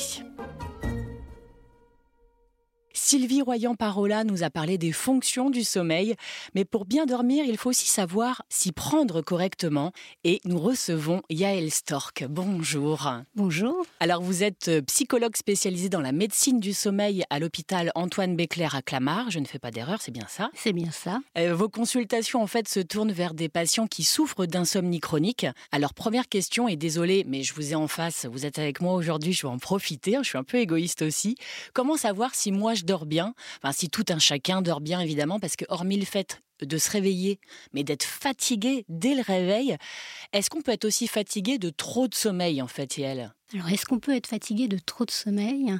[2.96, 6.14] Sylvie Royan-Parola nous a parlé des fonctions du sommeil,
[6.54, 9.90] mais pour bien dormir, il faut aussi savoir s'y prendre correctement.
[10.22, 12.24] Et nous recevons Yael Stork.
[12.30, 13.10] Bonjour.
[13.34, 13.84] Bonjour.
[13.98, 18.76] Alors vous êtes euh, psychologue spécialisée dans la médecine du sommeil à l'hôpital Antoine Béclair
[18.76, 19.28] à Clamart.
[19.28, 21.18] Je ne fais pas d'erreur, c'est bien ça C'est bien ça.
[21.36, 25.46] Euh, vos consultations en fait se tournent vers des patients qui souffrent d'insomnie chronique.
[25.72, 28.94] Alors première question, et désolée, mais je vous ai en face, vous êtes avec moi
[28.94, 31.34] aujourd'hui, je vais en profiter, je suis un peu égoïste aussi.
[31.72, 35.40] Comment savoir si moi je dort bien, enfin si tout un chacun dort bien évidemment,
[35.40, 37.40] parce que hormis le fait de se réveiller,
[37.72, 39.76] mais d'être fatigué dès le réveil,
[40.32, 43.34] est-ce qu'on peut être aussi fatigué de trop de sommeil en fait, Yael?
[43.54, 45.72] Alors, est-ce qu'on peut être fatigué de trop de sommeil?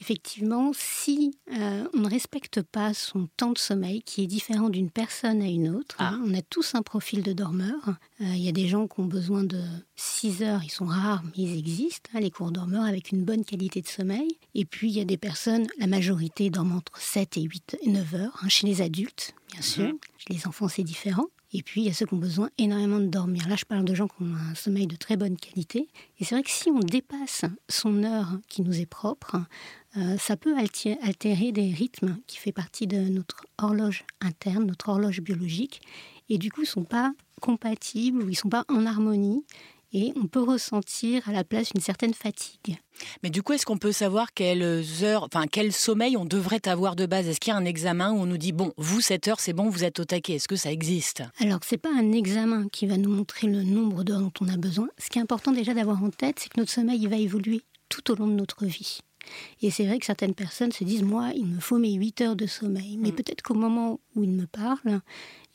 [0.00, 4.90] Effectivement, si euh, on ne respecte pas son temps de sommeil, qui est différent d'une
[4.90, 6.10] personne à une autre, ah.
[6.12, 7.88] hein, on a tous un profil de dormeur.
[8.20, 9.62] Euh, il y a des gens qui ont besoin de
[9.94, 13.44] 6 heures, ils sont rares, mais ils existent, hein, les cours dormeurs avec une bonne
[13.44, 14.36] qualité de sommeil.
[14.56, 17.90] Et puis, il y a des personnes, la majorité dorment entre 7 et 8 et
[17.90, 19.84] 9 heures, hein, chez les adultes, bien sûr.
[19.84, 19.98] Mhm.
[20.18, 21.26] Chez les enfants, c'est différent.
[21.52, 23.48] Et puis, il y a ceux qui ont besoin énormément de dormir.
[23.48, 25.88] Là, je parle de gens qui ont un sommeil de très bonne qualité.
[26.18, 29.36] Et c'est vrai que si on dépasse son heure qui nous est propre,
[29.96, 35.20] euh, ça peut altérer des rythmes qui font partie de notre horloge interne, notre horloge
[35.20, 35.80] biologique,
[36.28, 39.44] et du coup, ne sont pas compatibles ou ils ne sont pas en harmonie
[39.92, 42.78] et on peut ressentir à la place une certaine fatigue.
[43.22, 46.96] Mais du coup, est-ce qu'on peut savoir quelles heures, enfin quel sommeil on devrait avoir
[46.96, 47.26] de base?
[47.28, 49.52] Est-ce qu'il y a un examen où on nous dit bon, vous cette heure c'est
[49.52, 50.34] bon, vous êtes au taquet?
[50.34, 51.22] Est-ce que ça existe?
[51.40, 54.56] Alors c'est pas un examen qui va nous montrer le nombre d'heures dont on a
[54.56, 54.88] besoin.
[54.98, 58.10] Ce qui est important déjà d'avoir en tête, c'est que notre sommeil va évoluer tout
[58.10, 59.00] au long de notre vie.
[59.62, 62.36] Et c'est vrai que certaines personnes se disent, moi, il me faut mes 8 heures
[62.36, 62.96] de sommeil.
[62.98, 63.14] Mais mm.
[63.16, 65.00] peut-être qu'au moment où ils me parlent,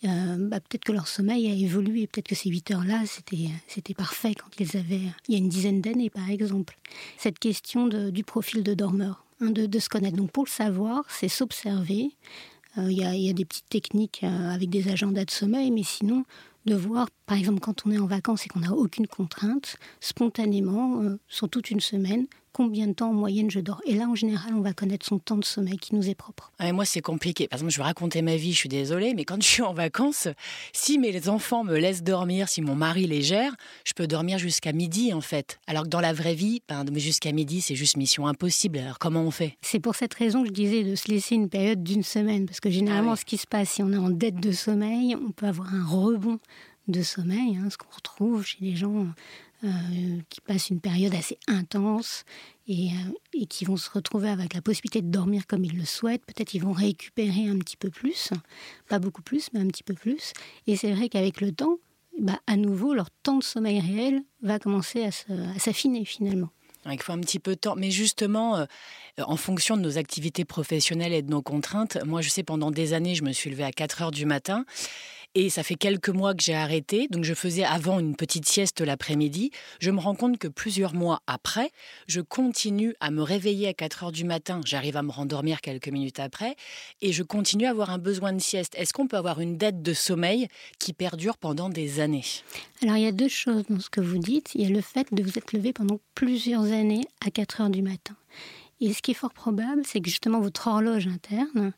[0.03, 2.07] euh, bah, peut-être que leur sommeil a évolué.
[2.07, 5.81] Peut-être que ces 8 heures-là, c'était, parfait quand ils avaient, il y a une dizaine
[5.81, 6.77] d'années, par exemple.
[7.17, 10.17] Cette question du profil de dormeur, hein, de, se connaître.
[10.17, 12.11] Donc, pour le savoir, c'est s'observer.
[12.77, 16.25] Euh, il y, a des petites techniques euh, avec des agendas de sommeil, mais sinon,
[16.65, 21.01] de voir, par exemple, quand on est en vacances et qu'on n'a aucune contrainte, spontanément,
[21.01, 23.81] euh, sur toute une semaine, combien de temps en moyenne je dors?
[23.85, 26.53] Et là, en général, on va connaître son temps de sommeil qui nous est propre.
[26.71, 27.49] moi, c'est compliqué.
[27.49, 29.73] Par exemple, je vais raconter ma vie, je suis désolée, mais quand je suis en
[29.73, 30.29] vacances,
[30.71, 33.53] si mes enfants me laissent dormir, si mon mari les gère,
[33.85, 35.59] je peux dormir jusqu'à midi, en fait.
[35.67, 38.77] Alors que dans la vraie vie, ben, jusqu'à midi, c'est juste mission impossible.
[38.77, 39.57] Alors comment on fait?
[39.61, 42.45] C'est pour cette raison que je disais de se laisser une période d'une semaine.
[42.45, 45.15] Parce que généralement, ah ce qui se passe, si on est en dette de sommeil,
[45.15, 46.39] on peut avoir un rebond
[46.87, 49.07] de sommeil, hein, ce qu'on retrouve chez les gens
[49.63, 49.69] euh,
[50.29, 52.23] qui passent une période assez intense
[52.67, 55.85] et, euh, et, qui vont se retrouver avec la possibilité de dormir comme ils le
[55.85, 56.25] souhaitent.
[56.25, 58.31] Peut-être ils vont récupérer un petit peu plus,
[58.87, 60.33] pas beaucoup plus, mais un petit peu plus.
[60.67, 61.77] Et c'est vrai qu'avec le temps,
[62.19, 65.11] bah, à nouveau, leur temps de sommeil réel va commencer à
[65.59, 66.49] s'affiner finalement.
[66.91, 67.75] Il faut un petit peu de temps.
[67.75, 68.65] Mais justement, euh,
[69.23, 72.93] en fonction de nos activités professionnelles et de nos contraintes, moi, je sais, pendant des
[72.93, 74.65] années, je me suis levée à 4 heures du matin.
[75.37, 77.09] Et ça fait quelques mois que j'ai arrêté.
[77.09, 79.51] Donc je faisais avant une petite sieste l'après-midi.
[79.81, 81.71] Je me rends compte que plusieurs mois après,
[82.07, 84.61] je continue à me réveiller à 4 heures du matin.
[84.63, 86.55] J'arrive à me rendormir quelques minutes après.
[87.01, 88.75] Et je continue à avoir un besoin de sieste.
[88.77, 90.47] Est-ce qu'on peut avoir une dette de sommeil
[90.79, 92.23] qui perdure pendant des années?
[92.81, 94.51] Alors il y a deux choses dans ce que vous dites.
[94.55, 97.69] Il y a le fait de vous être levé pendant plusieurs années à 4 heures
[97.69, 98.15] du matin.
[98.79, 101.73] Et ce qui est fort probable, c'est que justement votre horloge interne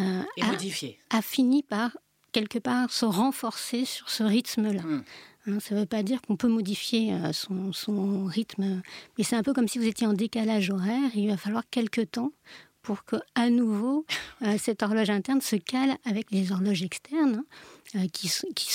[0.00, 1.96] euh, a, a, fini par
[2.36, 4.82] quelque part se renforcer sur ce rythme-là.
[4.82, 5.02] Hmm.
[5.46, 8.82] Hein, ça ne veut pas dire qu'on peut modifier euh, son, rythme,
[9.16, 11.10] mais c'est un peu comme si vous étiez en décalage horaire.
[11.14, 12.32] il va falloir quelques temps
[12.82, 14.04] pour que, à nouveau,
[14.42, 17.42] euh, cette horloge interne se cale avec les horloges externes.
[17.94, 18.30] Hein, euh, qui,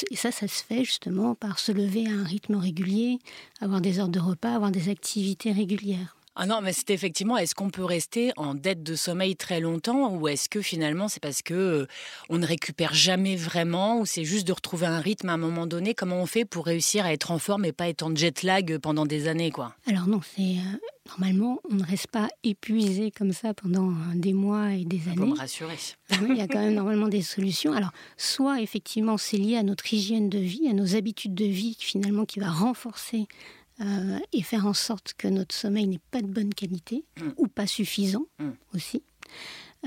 [0.09, 3.19] et ça, ça se fait justement par se lever à un rythme régulier,
[3.59, 6.15] avoir des heures de repas, avoir des activités régulières.
[6.35, 10.15] Ah non, mais c'est effectivement, est-ce qu'on peut rester en dette de sommeil très longtemps
[10.15, 11.87] ou est-ce que finalement c'est parce que euh,
[12.29, 15.67] on ne récupère jamais vraiment ou c'est juste de retrouver un rythme à un moment
[15.67, 15.93] donné?
[15.93, 18.77] Comment on fait pour réussir à être en forme et pas être en jet lag
[18.77, 19.75] pendant des années quoi?
[19.87, 20.77] Alors non, c'est euh,
[21.09, 25.17] normalement on ne reste pas épuisé comme ça pendant des mois et des années.
[25.17, 25.75] Pour me rassurer.
[26.11, 27.73] Ah il y a quand même normalement des solutions.
[27.73, 31.75] Alors soit effectivement c'est lié à notre hygiène de vie, à nos habitudes de vie
[31.77, 33.27] finalement qui va renforcer
[33.81, 37.29] euh, et faire en sorte que notre sommeil n'est pas de bonne qualité mm.
[37.37, 38.49] ou pas suffisant mm.
[38.75, 39.03] aussi.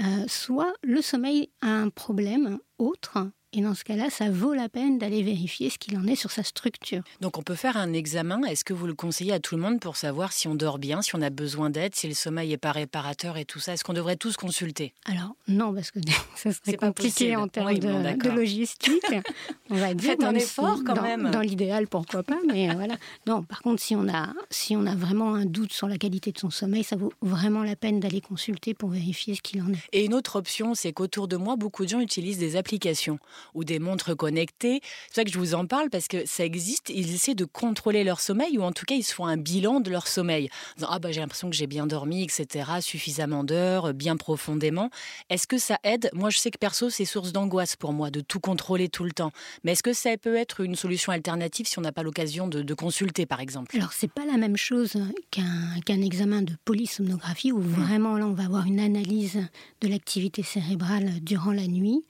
[0.01, 4.69] Euh, soit le sommeil a un problème autre et dans ce cas-là, ça vaut la
[4.69, 7.03] peine d'aller vérifier ce qu'il en est sur sa structure.
[7.21, 8.43] Donc on peut faire un examen.
[8.43, 11.03] Est-ce que vous le conseillez à tout le monde pour savoir si on dort bien,
[11.03, 13.75] si on a besoin d'aide, si le sommeil est pas réparateur et tout ça?
[13.75, 14.93] Est-ce qu'on devrait tous consulter?
[15.05, 16.01] Alors non, parce que
[16.35, 19.05] ça serait compliqué en termes de, logistique.
[19.71, 20.11] On va dire.
[20.11, 21.31] Faites un effort quand même.
[21.31, 22.97] Dans l'idéal, pourquoi pas Mais euh, voilà.
[23.27, 26.33] Non, par contre, si on a si on a vraiment un doute sur la qualité
[26.33, 29.73] de son sommeil, ça vaut vraiment la peine d'aller consulter pour vérifier ce qu'il en
[29.73, 29.79] est.
[29.93, 33.19] Et une autre option, c'est qu'autour de moi, beaucoup de gens utilisent des applications
[33.55, 34.81] ou des montres connectées.
[35.09, 36.91] C'est ça que je vous en parle parce que ça existe.
[36.91, 39.81] Ils essaient de contrôler leur sommeil ou en tout cas ils se font un bilan
[39.81, 40.49] de leur sommeil.
[40.83, 42.71] ah bah j'ai l'impression que j'ai bien dormi, etc.
[42.81, 44.91] Suffisamment d'heures, bien profondément.
[45.31, 46.11] Est-ce que ça aide?
[46.13, 49.13] Moi je sais que perso c'est source d'angoisse pour moi de tout contrôler tout le
[49.13, 49.33] temps.
[49.63, 52.75] Mais est-ce que ça peut être une solution alternative si on n'a pas l'occasion de,
[52.75, 53.77] consulter par exemple?
[53.77, 54.97] Alors c'est pas la même chose
[55.31, 59.41] qu'un examen de polysomnographie où vraiment là on va avoir une analyse
[59.81, 62.05] de l'activité cérébrale durant la nuit.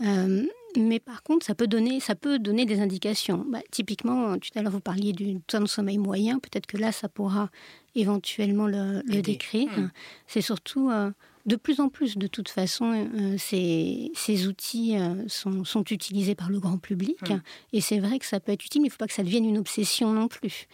[0.00, 0.44] Euh,
[0.76, 3.44] mais par contre, ça peut donner, ça peut donner des indications.
[3.48, 6.38] Bah, typiquement, tout à l'heure, vous parliez du temps de sommeil moyen.
[6.38, 7.50] Peut-être que là, ça pourra
[7.94, 9.70] éventuellement le, décrire.
[9.78, 9.90] Hmm.
[10.26, 11.10] C'est surtout euh,
[11.46, 16.34] de plus en plus, de toute façon, euh, ces, ces, outils euh, sont, sont, utilisés
[16.34, 17.20] par le grand public.
[17.28, 17.40] Hmm.
[17.72, 19.22] Et c'est vrai que ça peut être utile, mais il ne faut pas que ça
[19.22, 20.66] devienne une obsession non plus.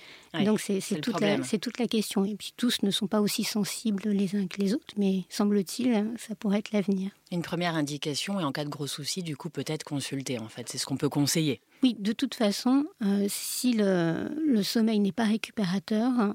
[0.45, 2.25] Donc c'est toute, la, toute la question.
[2.25, 6.07] Et puis tous ne sont pas aussi sensibles les uns que les autres, mais semble-t-il,
[6.17, 7.11] ça pourrait être l'avenir.
[7.33, 10.69] Une première indication, et en cas de gros soucis, du coup, peut-être consulter, en fait.
[10.69, 11.61] C'est ce qu'on peut conseiller.
[11.83, 16.35] Oui, de toute façon, euh, si le, le sommeil n'est pas récupérateur,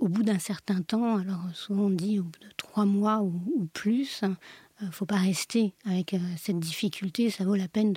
[0.00, 3.68] au bout d'un certain temps, alors souvent on dit au bout de trois mois ou,
[3.72, 4.28] plus, il
[4.84, 7.94] ne euh, faut pas rester avec euh, cette difficulté, ça vaut la peine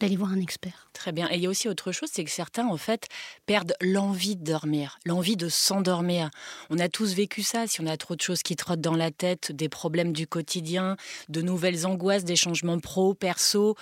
[0.00, 0.90] d'aller voir un expert.
[0.92, 1.28] Très bien.
[1.30, 3.08] Et il y a aussi autre chose, c'est que certains, en fait,
[3.46, 6.30] perdent l'envie de dormir, l'envie de s'endormir.
[6.70, 9.10] On a tous vécu ça, si on a trop de choses qui trottent dans la
[9.10, 10.96] tête, des problèmes du quotidien,
[11.28, 13.74] de nouvelles angoisses, des changements pro, perso.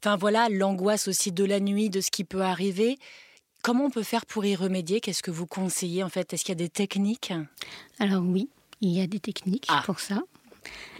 [0.00, 2.98] Enfin voilà, l'angoisse aussi de la nuit, de ce qui peut arriver.
[3.62, 5.00] Comment on peut faire pour y remédier?
[5.00, 6.32] Qu'est-ce que vous conseillez en fait?
[6.32, 7.32] Est-ce qu'il y a des techniques?
[7.98, 8.48] Alors oui,
[8.80, 9.82] il y a des techniques ah.
[9.84, 10.22] pour ça.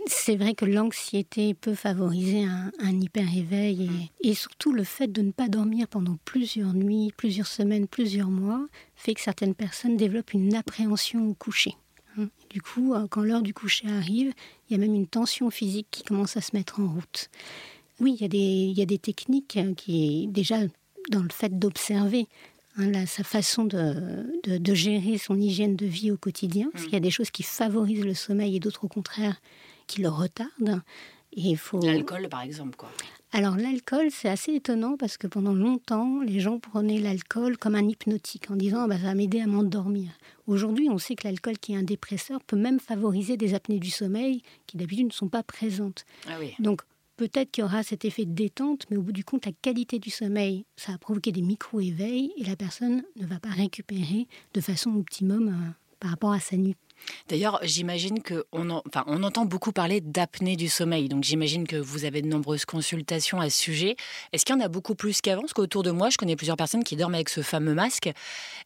[0.07, 3.91] C'est vrai que l'anxiété peut favoriser un, hyper-éveil
[4.23, 8.31] et, et, surtout le fait de ne pas dormir pendant plusieurs nuits, plusieurs semaines, plusieurs
[8.31, 8.67] mois
[8.97, 11.77] fait que certaines personnes développent une appréhension au coucher.
[12.17, 12.29] Hein.
[12.51, 14.33] Du coup, euh, quand l'heure du coucher arrive,
[14.69, 17.29] il y a même une tension physique qui commence à se mettre en route.
[18.01, 20.61] Oui, il y a des, il y a des techniques qui déjà
[21.11, 22.27] dans le fait d'observer
[22.77, 26.69] hein, sa façon de, de, gérer son hygiène de vie au quotidien.
[26.73, 29.41] Parce qu'il y a des choses qui favorisent le sommeil et d'autres au contraire
[29.87, 30.83] qui le retardent.
[31.33, 31.81] Et faut...
[31.81, 32.91] L'alcool, par exemple, quoi.
[33.33, 37.87] Alors l'alcool, c'est assez étonnant parce que pendant longtemps, les gens prenaient l'alcool comme un
[37.87, 40.11] hypnotique en disant ah bah, ça va m'aider à m'endormir.
[40.47, 43.91] Aujourd'hui, on sait que l'alcool qui est un dépresseur peut même favoriser des apnées du
[43.91, 46.07] sommeil qui d'habitude ne sont pas présentes.
[46.27, 46.55] Ah oui.
[46.59, 46.81] Donc
[47.19, 49.99] peut-être qu'il y aura cet effet de détente, mais au bout du compte, la qualité
[49.99, 54.61] du sommeil, ça a provoqué des micro-éveils et la personne ne va pas récupérer de
[54.61, 56.77] façon optimum euh, par rapport à sa nuit.
[57.29, 61.09] D'ailleurs, j'imagine qu'on on entend beaucoup parler d'apnée du sommeil.
[61.09, 63.97] Donc j'imagine que vous avez de nombreuses consultations à ce sujet.
[64.33, 65.43] Est-ce qu'il y en a beaucoup plus qu'avant?
[65.43, 68.11] Parce qu'autour de moi, je connais plusieurs personnes qui dorment avec ce fameux masque.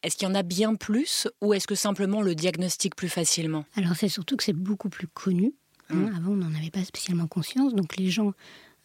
[0.01, 3.65] Est-ce qu'il y en a bien plus ou est-ce que simplement le diagnostic plus facilement?
[3.75, 5.53] Alors c'est surtout que c'est beaucoup plus connu.
[5.89, 6.11] Hein.
[6.15, 7.73] Avant, on n'en avait pas spécialement conscience.
[7.73, 8.33] Donc les gens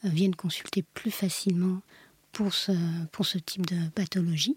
[0.04, 1.80] euh, viennent consulter plus facilement
[2.32, 2.72] pour ce,
[3.10, 4.56] pour ce type de pathologie.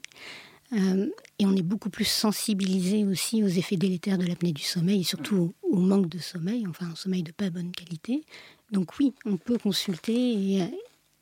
[0.74, 5.02] Euh, et on est beaucoup plus sensibilisé aussi aux effets délétères de l'apnée du sommeil
[5.02, 8.24] et surtout au, manque de sommeil, enfin un sommeil de pas bonne qualité.
[8.72, 10.66] Donc oui, on peut consulter et euh,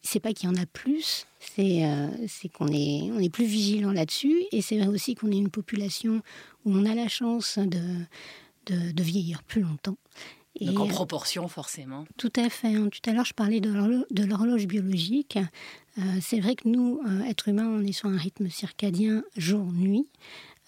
[0.03, 1.81] c'est pas qu'il y en a plus, c'est
[2.53, 6.21] qu'on est, on est plus vigilant là-dessus et c'est vrai aussi qu'on est une population
[6.65, 9.97] où on a la chance de, de vieillir plus longtemps.
[10.61, 12.05] Donc en proportion, forcément.
[12.17, 12.75] Tout à fait.
[12.75, 12.89] Hein.
[12.89, 13.69] Tout à l'heure, je parlais de
[14.23, 15.37] l'horloge biologique.
[15.97, 20.07] Euh, c'est vrai que nous, euh, êtres humains, on est sur un rythme circadien jour-nuit.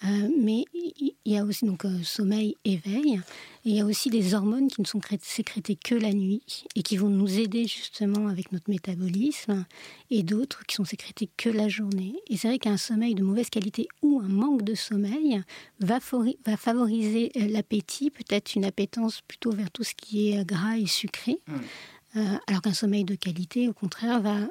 [0.04, 3.22] Euh, mais il y a aussi donc sommeil, éveil.
[3.66, 6.82] Et il y a aussi des hormones qui ne sont sécrétées que la nuit et
[6.82, 9.66] qui vont nous aider justement avec notre métabolisme,
[10.10, 12.16] et d'autres qui sont sécrétées que la journée.
[12.30, 15.42] Et c'est vrai qu'un sommeil de mauvaise qualité ou un manque de sommeil
[15.80, 16.00] va,
[16.46, 21.38] va favoriser l'appétit, peut-être une appétence plutôt vers tout ce qui est gras et sucré,
[21.48, 22.22] mmh.
[22.48, 24.48] alors qu'un sommeil de qualité, au contraire, va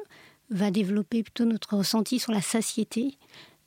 [0.50, 3.16] va développer plutôt notre ressenti sur la satiété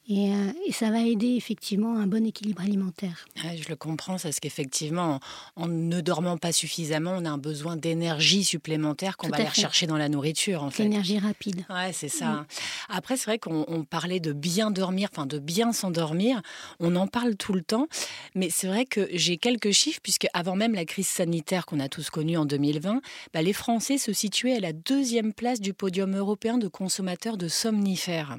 [0.09, 3.25] euh, et, ça va aider effectivement un bon équilibre alimentaire.
[3.37, 5.19] je le comprends, parce qu'effectivement,
[5.55, 9.87] en, ne dormant pas suffisamment, on a un besoin d'énergie supplémentaire qu'on va aller rechercher
[9.87, 10.63] dans la nourriture.
[10.63, 10.83] En fait.
[10.83, 11.65] L'énergie rapide.
[11.69, 12.45] Ouais, c'est ça.
[12.89, 16.41] Après, c'est vrai qu'on parlait de bien dormir, enfin de bien s'endormir.
[16.79, 17.87] On en parle tout le temps,
[18.35, 21.87] mais c'est vrai que j'ai quelques chiffres, puisque avant même la crise sanitaire qu'on a
[21.87, 23.01] tous connue en 2020,
[23.33, 27.47] bah, les Français se situaient à la deuxième place du podium européen de consommateurs de
[27.47, 28.37] somnifères.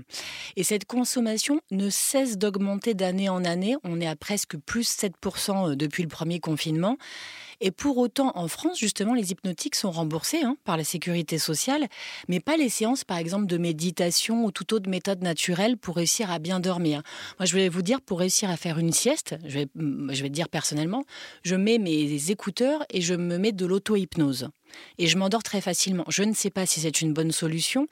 [0.56, 3.76] Et cette consommation ne cesse d'augmenter d'année en année.
[3.84, 6.96] On est à presque plus 7% euh, depuis le premier confinement.
[7.60, 11.86] Et pour autant, en France, justement, les hypnotiques sont remboursés hein, par la sécurité sociale,
[12.28, 16.30] mais pas les séances, par exemple, de méditation ou toute autre méthode naturelle pour réussir
[16.30, 17.02] à bien dormir.
[17.38, 20.30] Moi, je vais vous dire, pour réussir à faire une sieste, je vais, je vais
[20.30, 21.04] dire personnellement,
[21.42, 24.48] je mets mes écouteurs et je me mets de l'auto-hypnose
[24.98, 26.04] et je m'endors très facilement.
[26.08, 27.86] Je ne sais pas si c'est une bonne solution,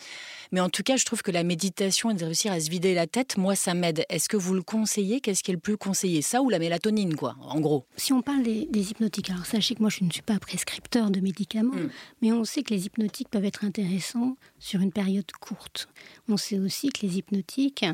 [0.53, 2.95] mais en tout cas, je trouve que la méditation et de réussir à se vider
[2.95, 4.05] la tête, moi, ça m'aide.
[4.11, 5.21] Est-ce que vous le conseillez?
[5.21, 6.21] Qu'est-ce qui est le plus conseillé?
[6.21, 7.87] Ça ou la mélatonine, quoi, en gros?
[7.97, 11.21] Si on parle des, hypnotiques, alors sachez que moi, je ne suis pas prescripteur de
[11.21, 11.91] médicaments, hmm.
[12.21, 15.89] mais on sait que les hypnotiques peuvent être intéressants sur une période courte.
[16.29, 17.87] On sait aussi que les hypnotiques,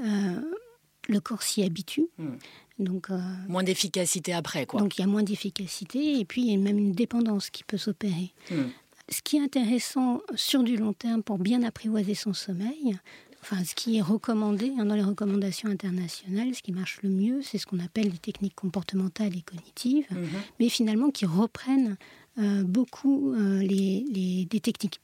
[0.00, 0.40] euh,
[1.08, 2.08] le corps s'y habitue.
[2.18, 2.36] Hmm.
[2.82, 3.18] Donc, euh,
[3.48, 4.80] moins d'efficacité après, quoi.
[4.80, 7.64] Donc il y a moins d'efficacité et puis il y a même une dépendance qui
[7.64, 8.32] peut s'opérer.
[8.50, 8.68] Hmm.
[9.08, 12.96] Ce qui est intéressant sur du long terme pour bien apprivoiser son sommeil,
[13.42, 17.42] enfin ce qui est recommandé hein, dans les recommandations internationales, ce qui marche le mieux,
[17.42, 20.28] c'est ce qu'on appelle les techniques comportementales et cognitives, mhm.
[20.60, 21.96] mais finalement qui reprennent
[22.38, 25.00] euh, beaucoup euh, les, les, des techniques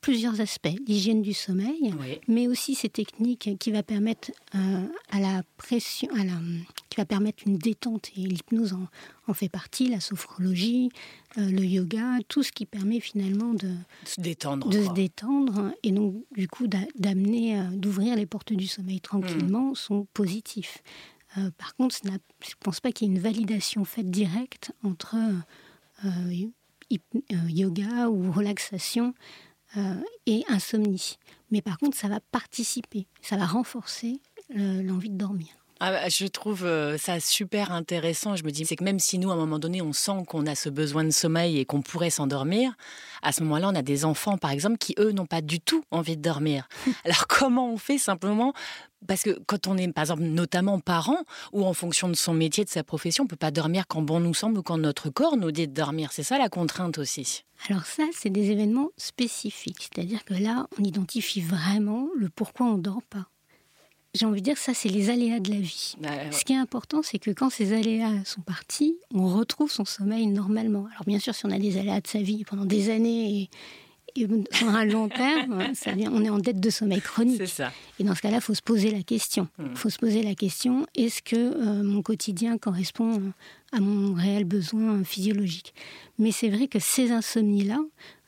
[0.00, 1.94] plusieurs aspects, l'hygiène du sommeil,
[2.28, 6.34] mais aussi ces techniques qui va permettre euh, à la pression, à la,
[6.88, 8.76] qui va permettre une détente et l'hypnose
[9.26, 10.90] en, fait partie, la sophrologie,
[11.38, 13.70] euh, le yoga, tout ce qui permet finalement de,
[14.04, 18.66] se détendre, de se détendre et donc du coup d'amener, euh, d'ouvrir les portes du
[18.66, 19.76] sommeil tranquillement hmm.
[19.76, 20.82] sont positifs.
[21.58, 22.18] par contre, je ne
[22.60, 25.16] pense pas qu'il y ait une validation faite directe entre
[27.48, 29.14] yoga ou relaxation
[30.26, 31.16] et insomnie.
[31.50, 35.48] Mais par contre, ça va participer, ça va renforcer l'envie de dormir.
[35.78, 38.34] Ah bah, je trouve euh, ça super intéressant.
[38.34, 40.46] Je me dis, c'est que même si nous, à un moment donné, on sent qu'on
[40.46, 42.72] a ce besoin de sommeil et qu'on pourrait s'endormir,
[43.22, 45.84] à ce moment-là, on a des enfants, par exemple, qui, eux, n'ont pas du tout
[45.90, 46.66] envie de dormir.
[47.04, 48.54] Alors, comment on fait simplement?
[49.06, 51.18] Parce que quand on est, par exemple, notamment parent,
[51.52, 54.18] ou en fonction de son métier, de sa profession, on peut pas dormir quand bon
[54.18, 56.10] nous semble ou quand notre corps nous dit de dormir.
[56.10, 57.44] C'est ça la contrainte aussi.
[57.68, 59.90] Alors ça, c'est des événements spécifiques.
[59.94, 63.26] C'est-à-dire que là, on identifie vraiment le pourquoi on dort pas.
[64.16, 65.94] J'ai envie de dire, ça, c'est les aléas de la vie.
[66.32, 70.26] Ce qui est important, c'est que quand ces aléas sont partis, on retrouve son sommeil
[70.26, 70.86] normalement.
[70.92, 73.48] Alors bien sûr, si on a des aléas de sa vie pendant des années
[74.18, 77.36] Et sur un long terme, ça vient, on est en dette de sommeil chronique.
[77.36, 77.70] C'est ça.
[77.98, 79.46] Et dans ce cas-là, il faut se poser la question.
[79.58, 79.76] Il Hmm.
[79.76, 83.20] faut se poser la question est-ce que euh, mon quotidien correspond
[83.72, 85.74] à mon réel besoin physiologique?
[86.18, 87.78] Mais c'est vrai que ces insomnies-là,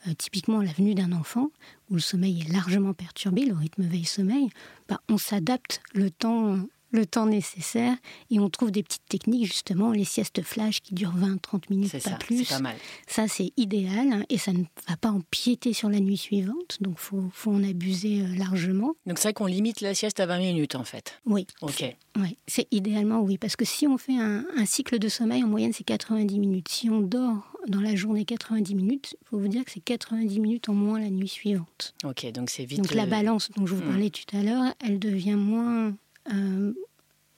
[0.06, 1.48] euh, typiquement la venue d'un enfant,
[1.90, 4.50] où le sommeil est largement perturbé, le rythme veille-sommeil,
[4.88, 6.58] bah, on s'adapte le temps,
[6.90, 7.96] le temps nécessaire
[8.30, 12.00] et on trouve des petites techniques, justement, les siestes flash qui durent 20-30 minutes, pas
[12.00, 12.44] ça, plus.
[12.44, 12.76] c'est pas mal.
[13.06, 16.94] Ça, c'est idéal hein, et ça ne va pas empiéter sur la nuit suivante, donc
[16.96, 18.94] il faut, faut en abuser euh, largement.
[19.06, 21.20] Donc c'est vrai qu'on limite la sieste à 20 minutes en fait.
[21.26, 21.84] Oui, Ok.
[22.16, 25.48] Ouais, c'est idéalement oui, parce que si on fait un, un cycle de sommeil, en
[25.48, 26.68] moyenne, c'est 90 minutes.
[26.68, 30.40] Si on dort dans la journée 90 minutes, il faut vous dire que c'est 90
[30.40, 31.94] minutes en moins la nuit suivante.
[32.04, 32.78] Ok, donc c'est vite.
[32.78, 33.90] Donc la euh, balance dont je vous hmm.
[33.90, 35.94] parlais tout à l'heure, elle devient moins,
[36.32, 36.72] euh,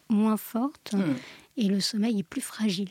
[0.09, 1.15] moins forte hmm.
[1.57, 2.91] et le sommeil est plus fragile.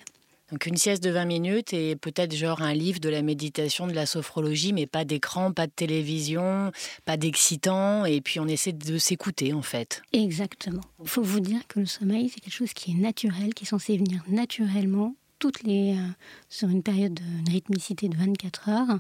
[0.52, 3.94] Donc une sieste de 20 minutes et peut-être genre un livre de la méditation, de
[3.94, 6.72] la sophrologie, mais pas d'écran, pas de télévision,
[7.06, 10.02] pas d'excitant, et puis on essaie de s'écouter en fait.
[10.12, 10.82] Exactement.
[11.04, 13.68] Il faut vous dire que le sommeil, c'est quelque chose qui est naturel, qui est
[13.68, 16.08] censé venir naturellement toutes les, euh,
[16.50, 19.00] sur une période de rythmicité de 24 heures,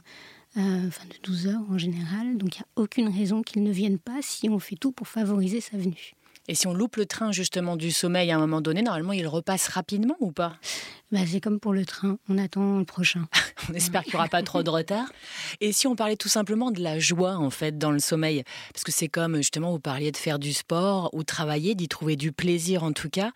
[0.57, 2.37] euh, enfin de 12 heures en général.
[2.37, 5.07] Donc il n'y a aucune raison qu'il ne vienne pas si on fait tout pour
[5.07, 6.13] favoriser sa venue.
[6.49, 9.27] Et si on loupe le train justement du sommeil à un moment donné, normalement il
[9.27, 10.55] repasse rapidement ou pas?
[11.11, 13.27] Bah, c'est comme pour le train, on attend le prochain.
[13.69, 15.11] On espère qu'il n'y aura pas trop de retard.
[15.59, 18.43] Et si on parlait tout simplement de la joie en fait dans le sommeil,
[18.73, 22.15] parce que c'est comme justement vous parliez de faire du sport ou travailler, d'y trouver
[22.15, 23.31] du plaisir en tout cas.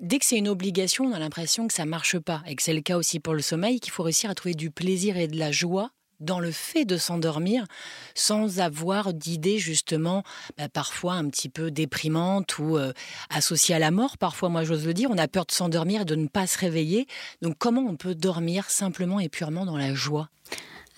[0.00, 2.72] Dès que c'est une obligation, on a l'impression que ça marche pas et que c'est
[2.72, 5.38] le cas aussi pour le sommeil, qu'il faut réussir à trouver du plaisir et de
[5.38, 5.90] la joie
[6.20, 7.66] dans le fait de s'endormir
[8.14, 10.22] sans avoir d'idées justement
[10.56, 12.92] bah, parfois un petit peu déprimantes ou euh,
[13.30, 14.18] associées à la mort.
[14.18, 16.58] Parfois, moi j'ose le dire, on a peur de s'endormir et de ne pas se
[16.58, 17.06] réveiller.
[17.42, 20.28] Donc comment on peut dormir simplement et purement dans la joie?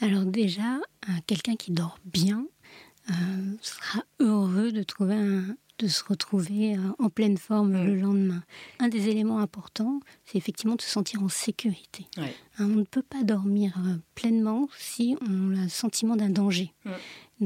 [0.00, 0.76] Alors déjà,
[1.08, 2.46] euh, quelqu'un qui dort bien
[3.10, 3.12] euh,
[3.62, 7.86] sera heureux de, trouver un- de se retrouver euh, en pleine forme Mm.
[7.86, 8.42] le lendemain.
[8.78, 12.06] Un des éléments importants, c'est effectivement de se sentir en sécurité.
[12.16, 12.34] Ouais.
[12.58, 16.72] Hein, on ne peut pas dormir euh, pleinement si on a le sentiment d'un danger.
[16.84, 16.90] Mm.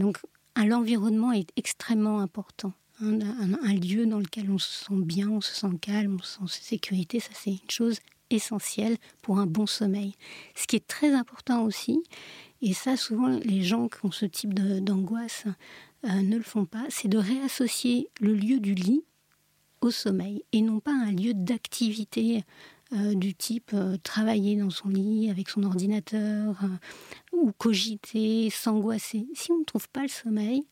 [0.01, 0.19] Donc
[0.57, 2.73] l'environnement est extrêmement important.
[3.03, 6.23] Un, un- un lieu dans lequel on se sent bien, on se sent calme, on
[6.23, 10.15] se sent en sécurité, ça c'est une chose essentielle pour un bon sommeil.
[10.55, 12.01] Ce qui est très important aussi,
[12.63, 15.45] et ça souvent les gens qui ont ce type d'angoisse
[16.05, 19.05] euh, ne le font pas, c'est de réassocier le lieu du lit
[19.81, 22.45] au sommeil et non pas un lieu d'activité
[22.93, 26.61] euh, du type euh, travailler dans son lit avec son ordinateur
[27.33, 29.27] ou cogiter, s'angoisser.
[29.35, 30.67] Si on ne trouve pas le sommeil,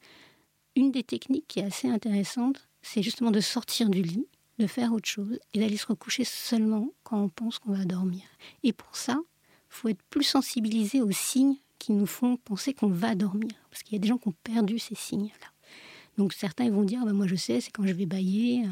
[0.76, 4.26] une des techniques qui est assez intéressante, c'est justement de sortir du lit,
[4.58, 8.22] de faire autre chose et d'aller se recoucher seulement quand on pense qu'on va dormir.
[8.62, 9.18] Et pour ça,
[9.68, 13.50] faut être plus sensibilisé aux signes qui nous font penser qu'on va dormir.
[13.70, 15.48] Parce qu'il y a des gens qui ont perdu ces signes-là.
[16.16, 18.64] Donc certains ils vont dire, bah, moi je sais, c'est quand je vais bailler.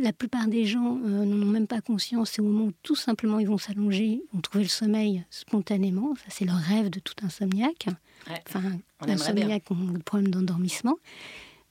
[0.00, 2.30] La plupart des gens euh, n'en ont même pas conscience.
[2.30, 6.14] C'est au moment où tout simplement ils vont s'allonger, vont trouver le sommeil spontanément.
[6.14, 7.86] Ça c'est le rêve de tout insomniaque.
[8.30, 8.40] Ouais.
[8.46, 8.62] Enfin,
[9.00, 10.96] On insomniaque qui ont des problèmes d'endormissement.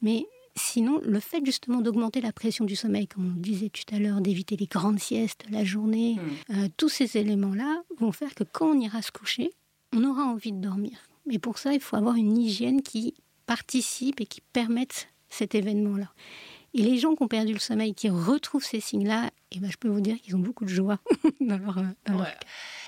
[0.01, 0.25] Mais
[0.57, 3.99] sinon, le fait justement d'augmenter la pression du sommeil, comme on le disait tout à
[3.99, 6.53] l'heure, d'éviter les grandes siestes, la journée, Mm.
[6.57, 9.51] euh, tous ces éléments-là vont faire que quand on ira se coucher,
[9.93, 10.97] on aura envie de dormir.
[11.25, 13.13] Mais pour ça, il faut avoir une hygiène qui
[13.45, 16.11] participe et qui permette cet événement-là.
[16.73, 19.77] Et les gens qui ont perdu le sommeil, qui retrouvent ces signes-là, eh ben, je
[19.77, 20.99] peux vous dire qu'ils ont beaucoup de joie
[21.41, 22.27] dans leur, euh, leur.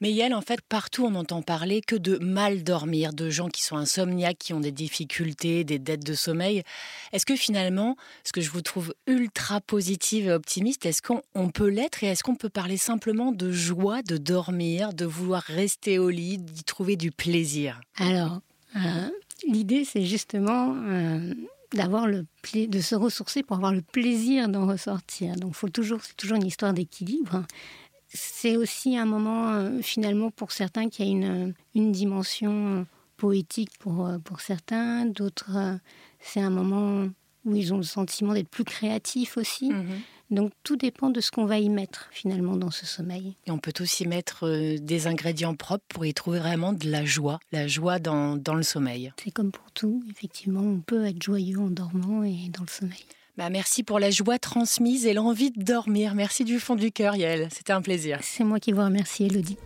[0.01, 3.63] Mais Yael, en fait, partout on entend parler que de mal dormir, de gens qui
[3.63, 6.63] sont insomniaques, qui ont des difficultés, des dettes de sommeil.
[7.13, 11.49] Est-ce que finalement, ce que je vous trouve ultra positive et optimiste, est-ce qu'on on
[11.49, 15.97] peut l'être et est-ce qu'on peut parler simplement de joie de dormir, de vouloir rester
[15.97, 17.79] au lit, d'y trouver du plaisir?
[17.95, 18.41] Alors,
[18.75, 19.09] euh,
[19.47, 21.33] l'idée, c'est justement euh,
[21.73, 25.35] d'avoir le de se ressourcer pour avoir le plaisir d'en ressortir.
[25.35, 27.43] Donc, faut toujours, c'est toujours une histoire d'équilibre.
[28.07, 32.83] C'est aussi un moment, euh, finalement, pour certains, qui a une, une dimension euh,
[33.17, 35.05] poétique pour, euh, pour certains.
[35.05, 35.75] D'autres, euh,
[36.19, 37.07] c'est un moment
[37.45, 39.71] où ils ont le sentiment d'être plus créatifs aussi.
[40.31, 43.35] Donc, tout dépend de ce qu'on va y mettre, finalement, dans ce sommeil.
[43.47, 47.03] Et on peut aussi mettre euh, des ingrédients propres pour y trouver vraiment de la
[47.03, 49.11] joie, la joie dans, dans le sommeil.
[49.23, 53.05] C'est comme pour tout, effectivement, on peut être joyeux en dormant et dans le sommeil.
[53.37, 56.13] Bah, merci pour la joie transmise et l'envie de dormir.
[56.13, 57.47] Merci du fond du cœur, Yael.
[57.51, 58.19] C'était un plaisir.
[58.21, 59.57] C'est moi qui vous remercie, Elodie.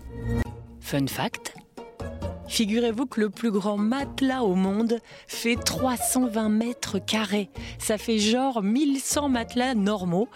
[0.80, 1.56] Fun fact
[2.48, 7.50] Figurez-vous que le plus grand matelas au monde fait 320 mètres carrés.
[7.80, 10.28] Ça fait genre 1100 matelas normaux.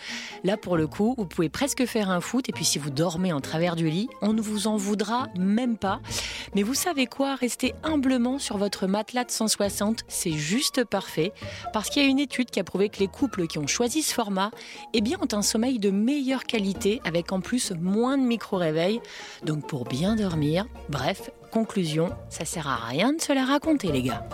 [0.44, 2.50] Là, pour le coup, vous pouvez presque faire un foot.
[2.50, 5.78] Et puis, si vous dormez en travers du lit, on ne vous en voudra même
[5.78, 6.00] pas.
[6.56, 7.36] Mais vous savez quoi?
[7.36, 10.04] Restez humblement sur votre matelas de 160.
[10.08, 11.34] C'est juste parfait.
[11.74, 14.02] Parce qu'il y a une étude qui a prouvé que les couples qui ont choisi
[14.02, 14.52] ce format
[14.94, 19.02] eh bien, ont un sommeil de meilleure qualité avec en plus moins de micro-réveils.
[19.44, 24.04] Donc, pour bien dormir, bref, Conclusion, ça sert à rien de se la raconter les
[24.04, 24.28] gars.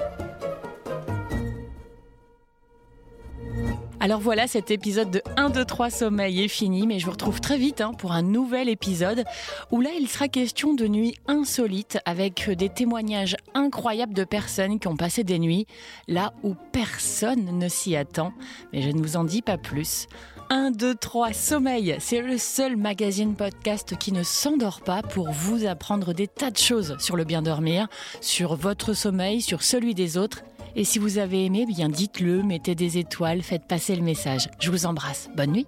[4.04, 7.40] Alors voilà, cet épisode de 1, 2, 3 sommeil est fini, mais je vous retrouve
[7.40, 9.24] très vite hein, pour un nouvel épisode
[9.72, 14.90] où là il sera question de nuits insolites avec des témoignages incroyables de personnes qui
[14.90, 15.68] ont passé des nuits
[16.10, 18.34] là où personne ne s'y attend.
[18.74, 20.10] Mais je ne vous en dis pas plus.
[20.50, 25.66] 1, 2, 3, Sommeil, c'est le seul magazine podcast qui ne s'endort pas pour vous
[25.66, 27.88] apprendre des tas de choses sur le bien dormir,
[28.22, 30.44] sur votre sommeil, sur celui des autres.
[30.76, 34.50] Et si vous avez aimé, bien dites-le, mettez des étoiles, faites passer le message.
[34.60, 35.30] Je vous embrasse.
[35.36, 35.68] Bonne nuit.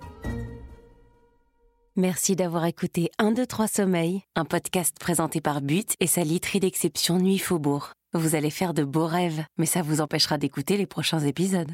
[1.95, 6.59] Merci d'avoir écouté 1, 2, 3 Sommeil, un podcast présenté par But et sa literie
[6.59, 7.93] d'exception Nuit Faubourg.
[8.13, 11.71] Vous allez faire de beaux rêves, mais ça vous empêchera d'écouter les prochains épisodes.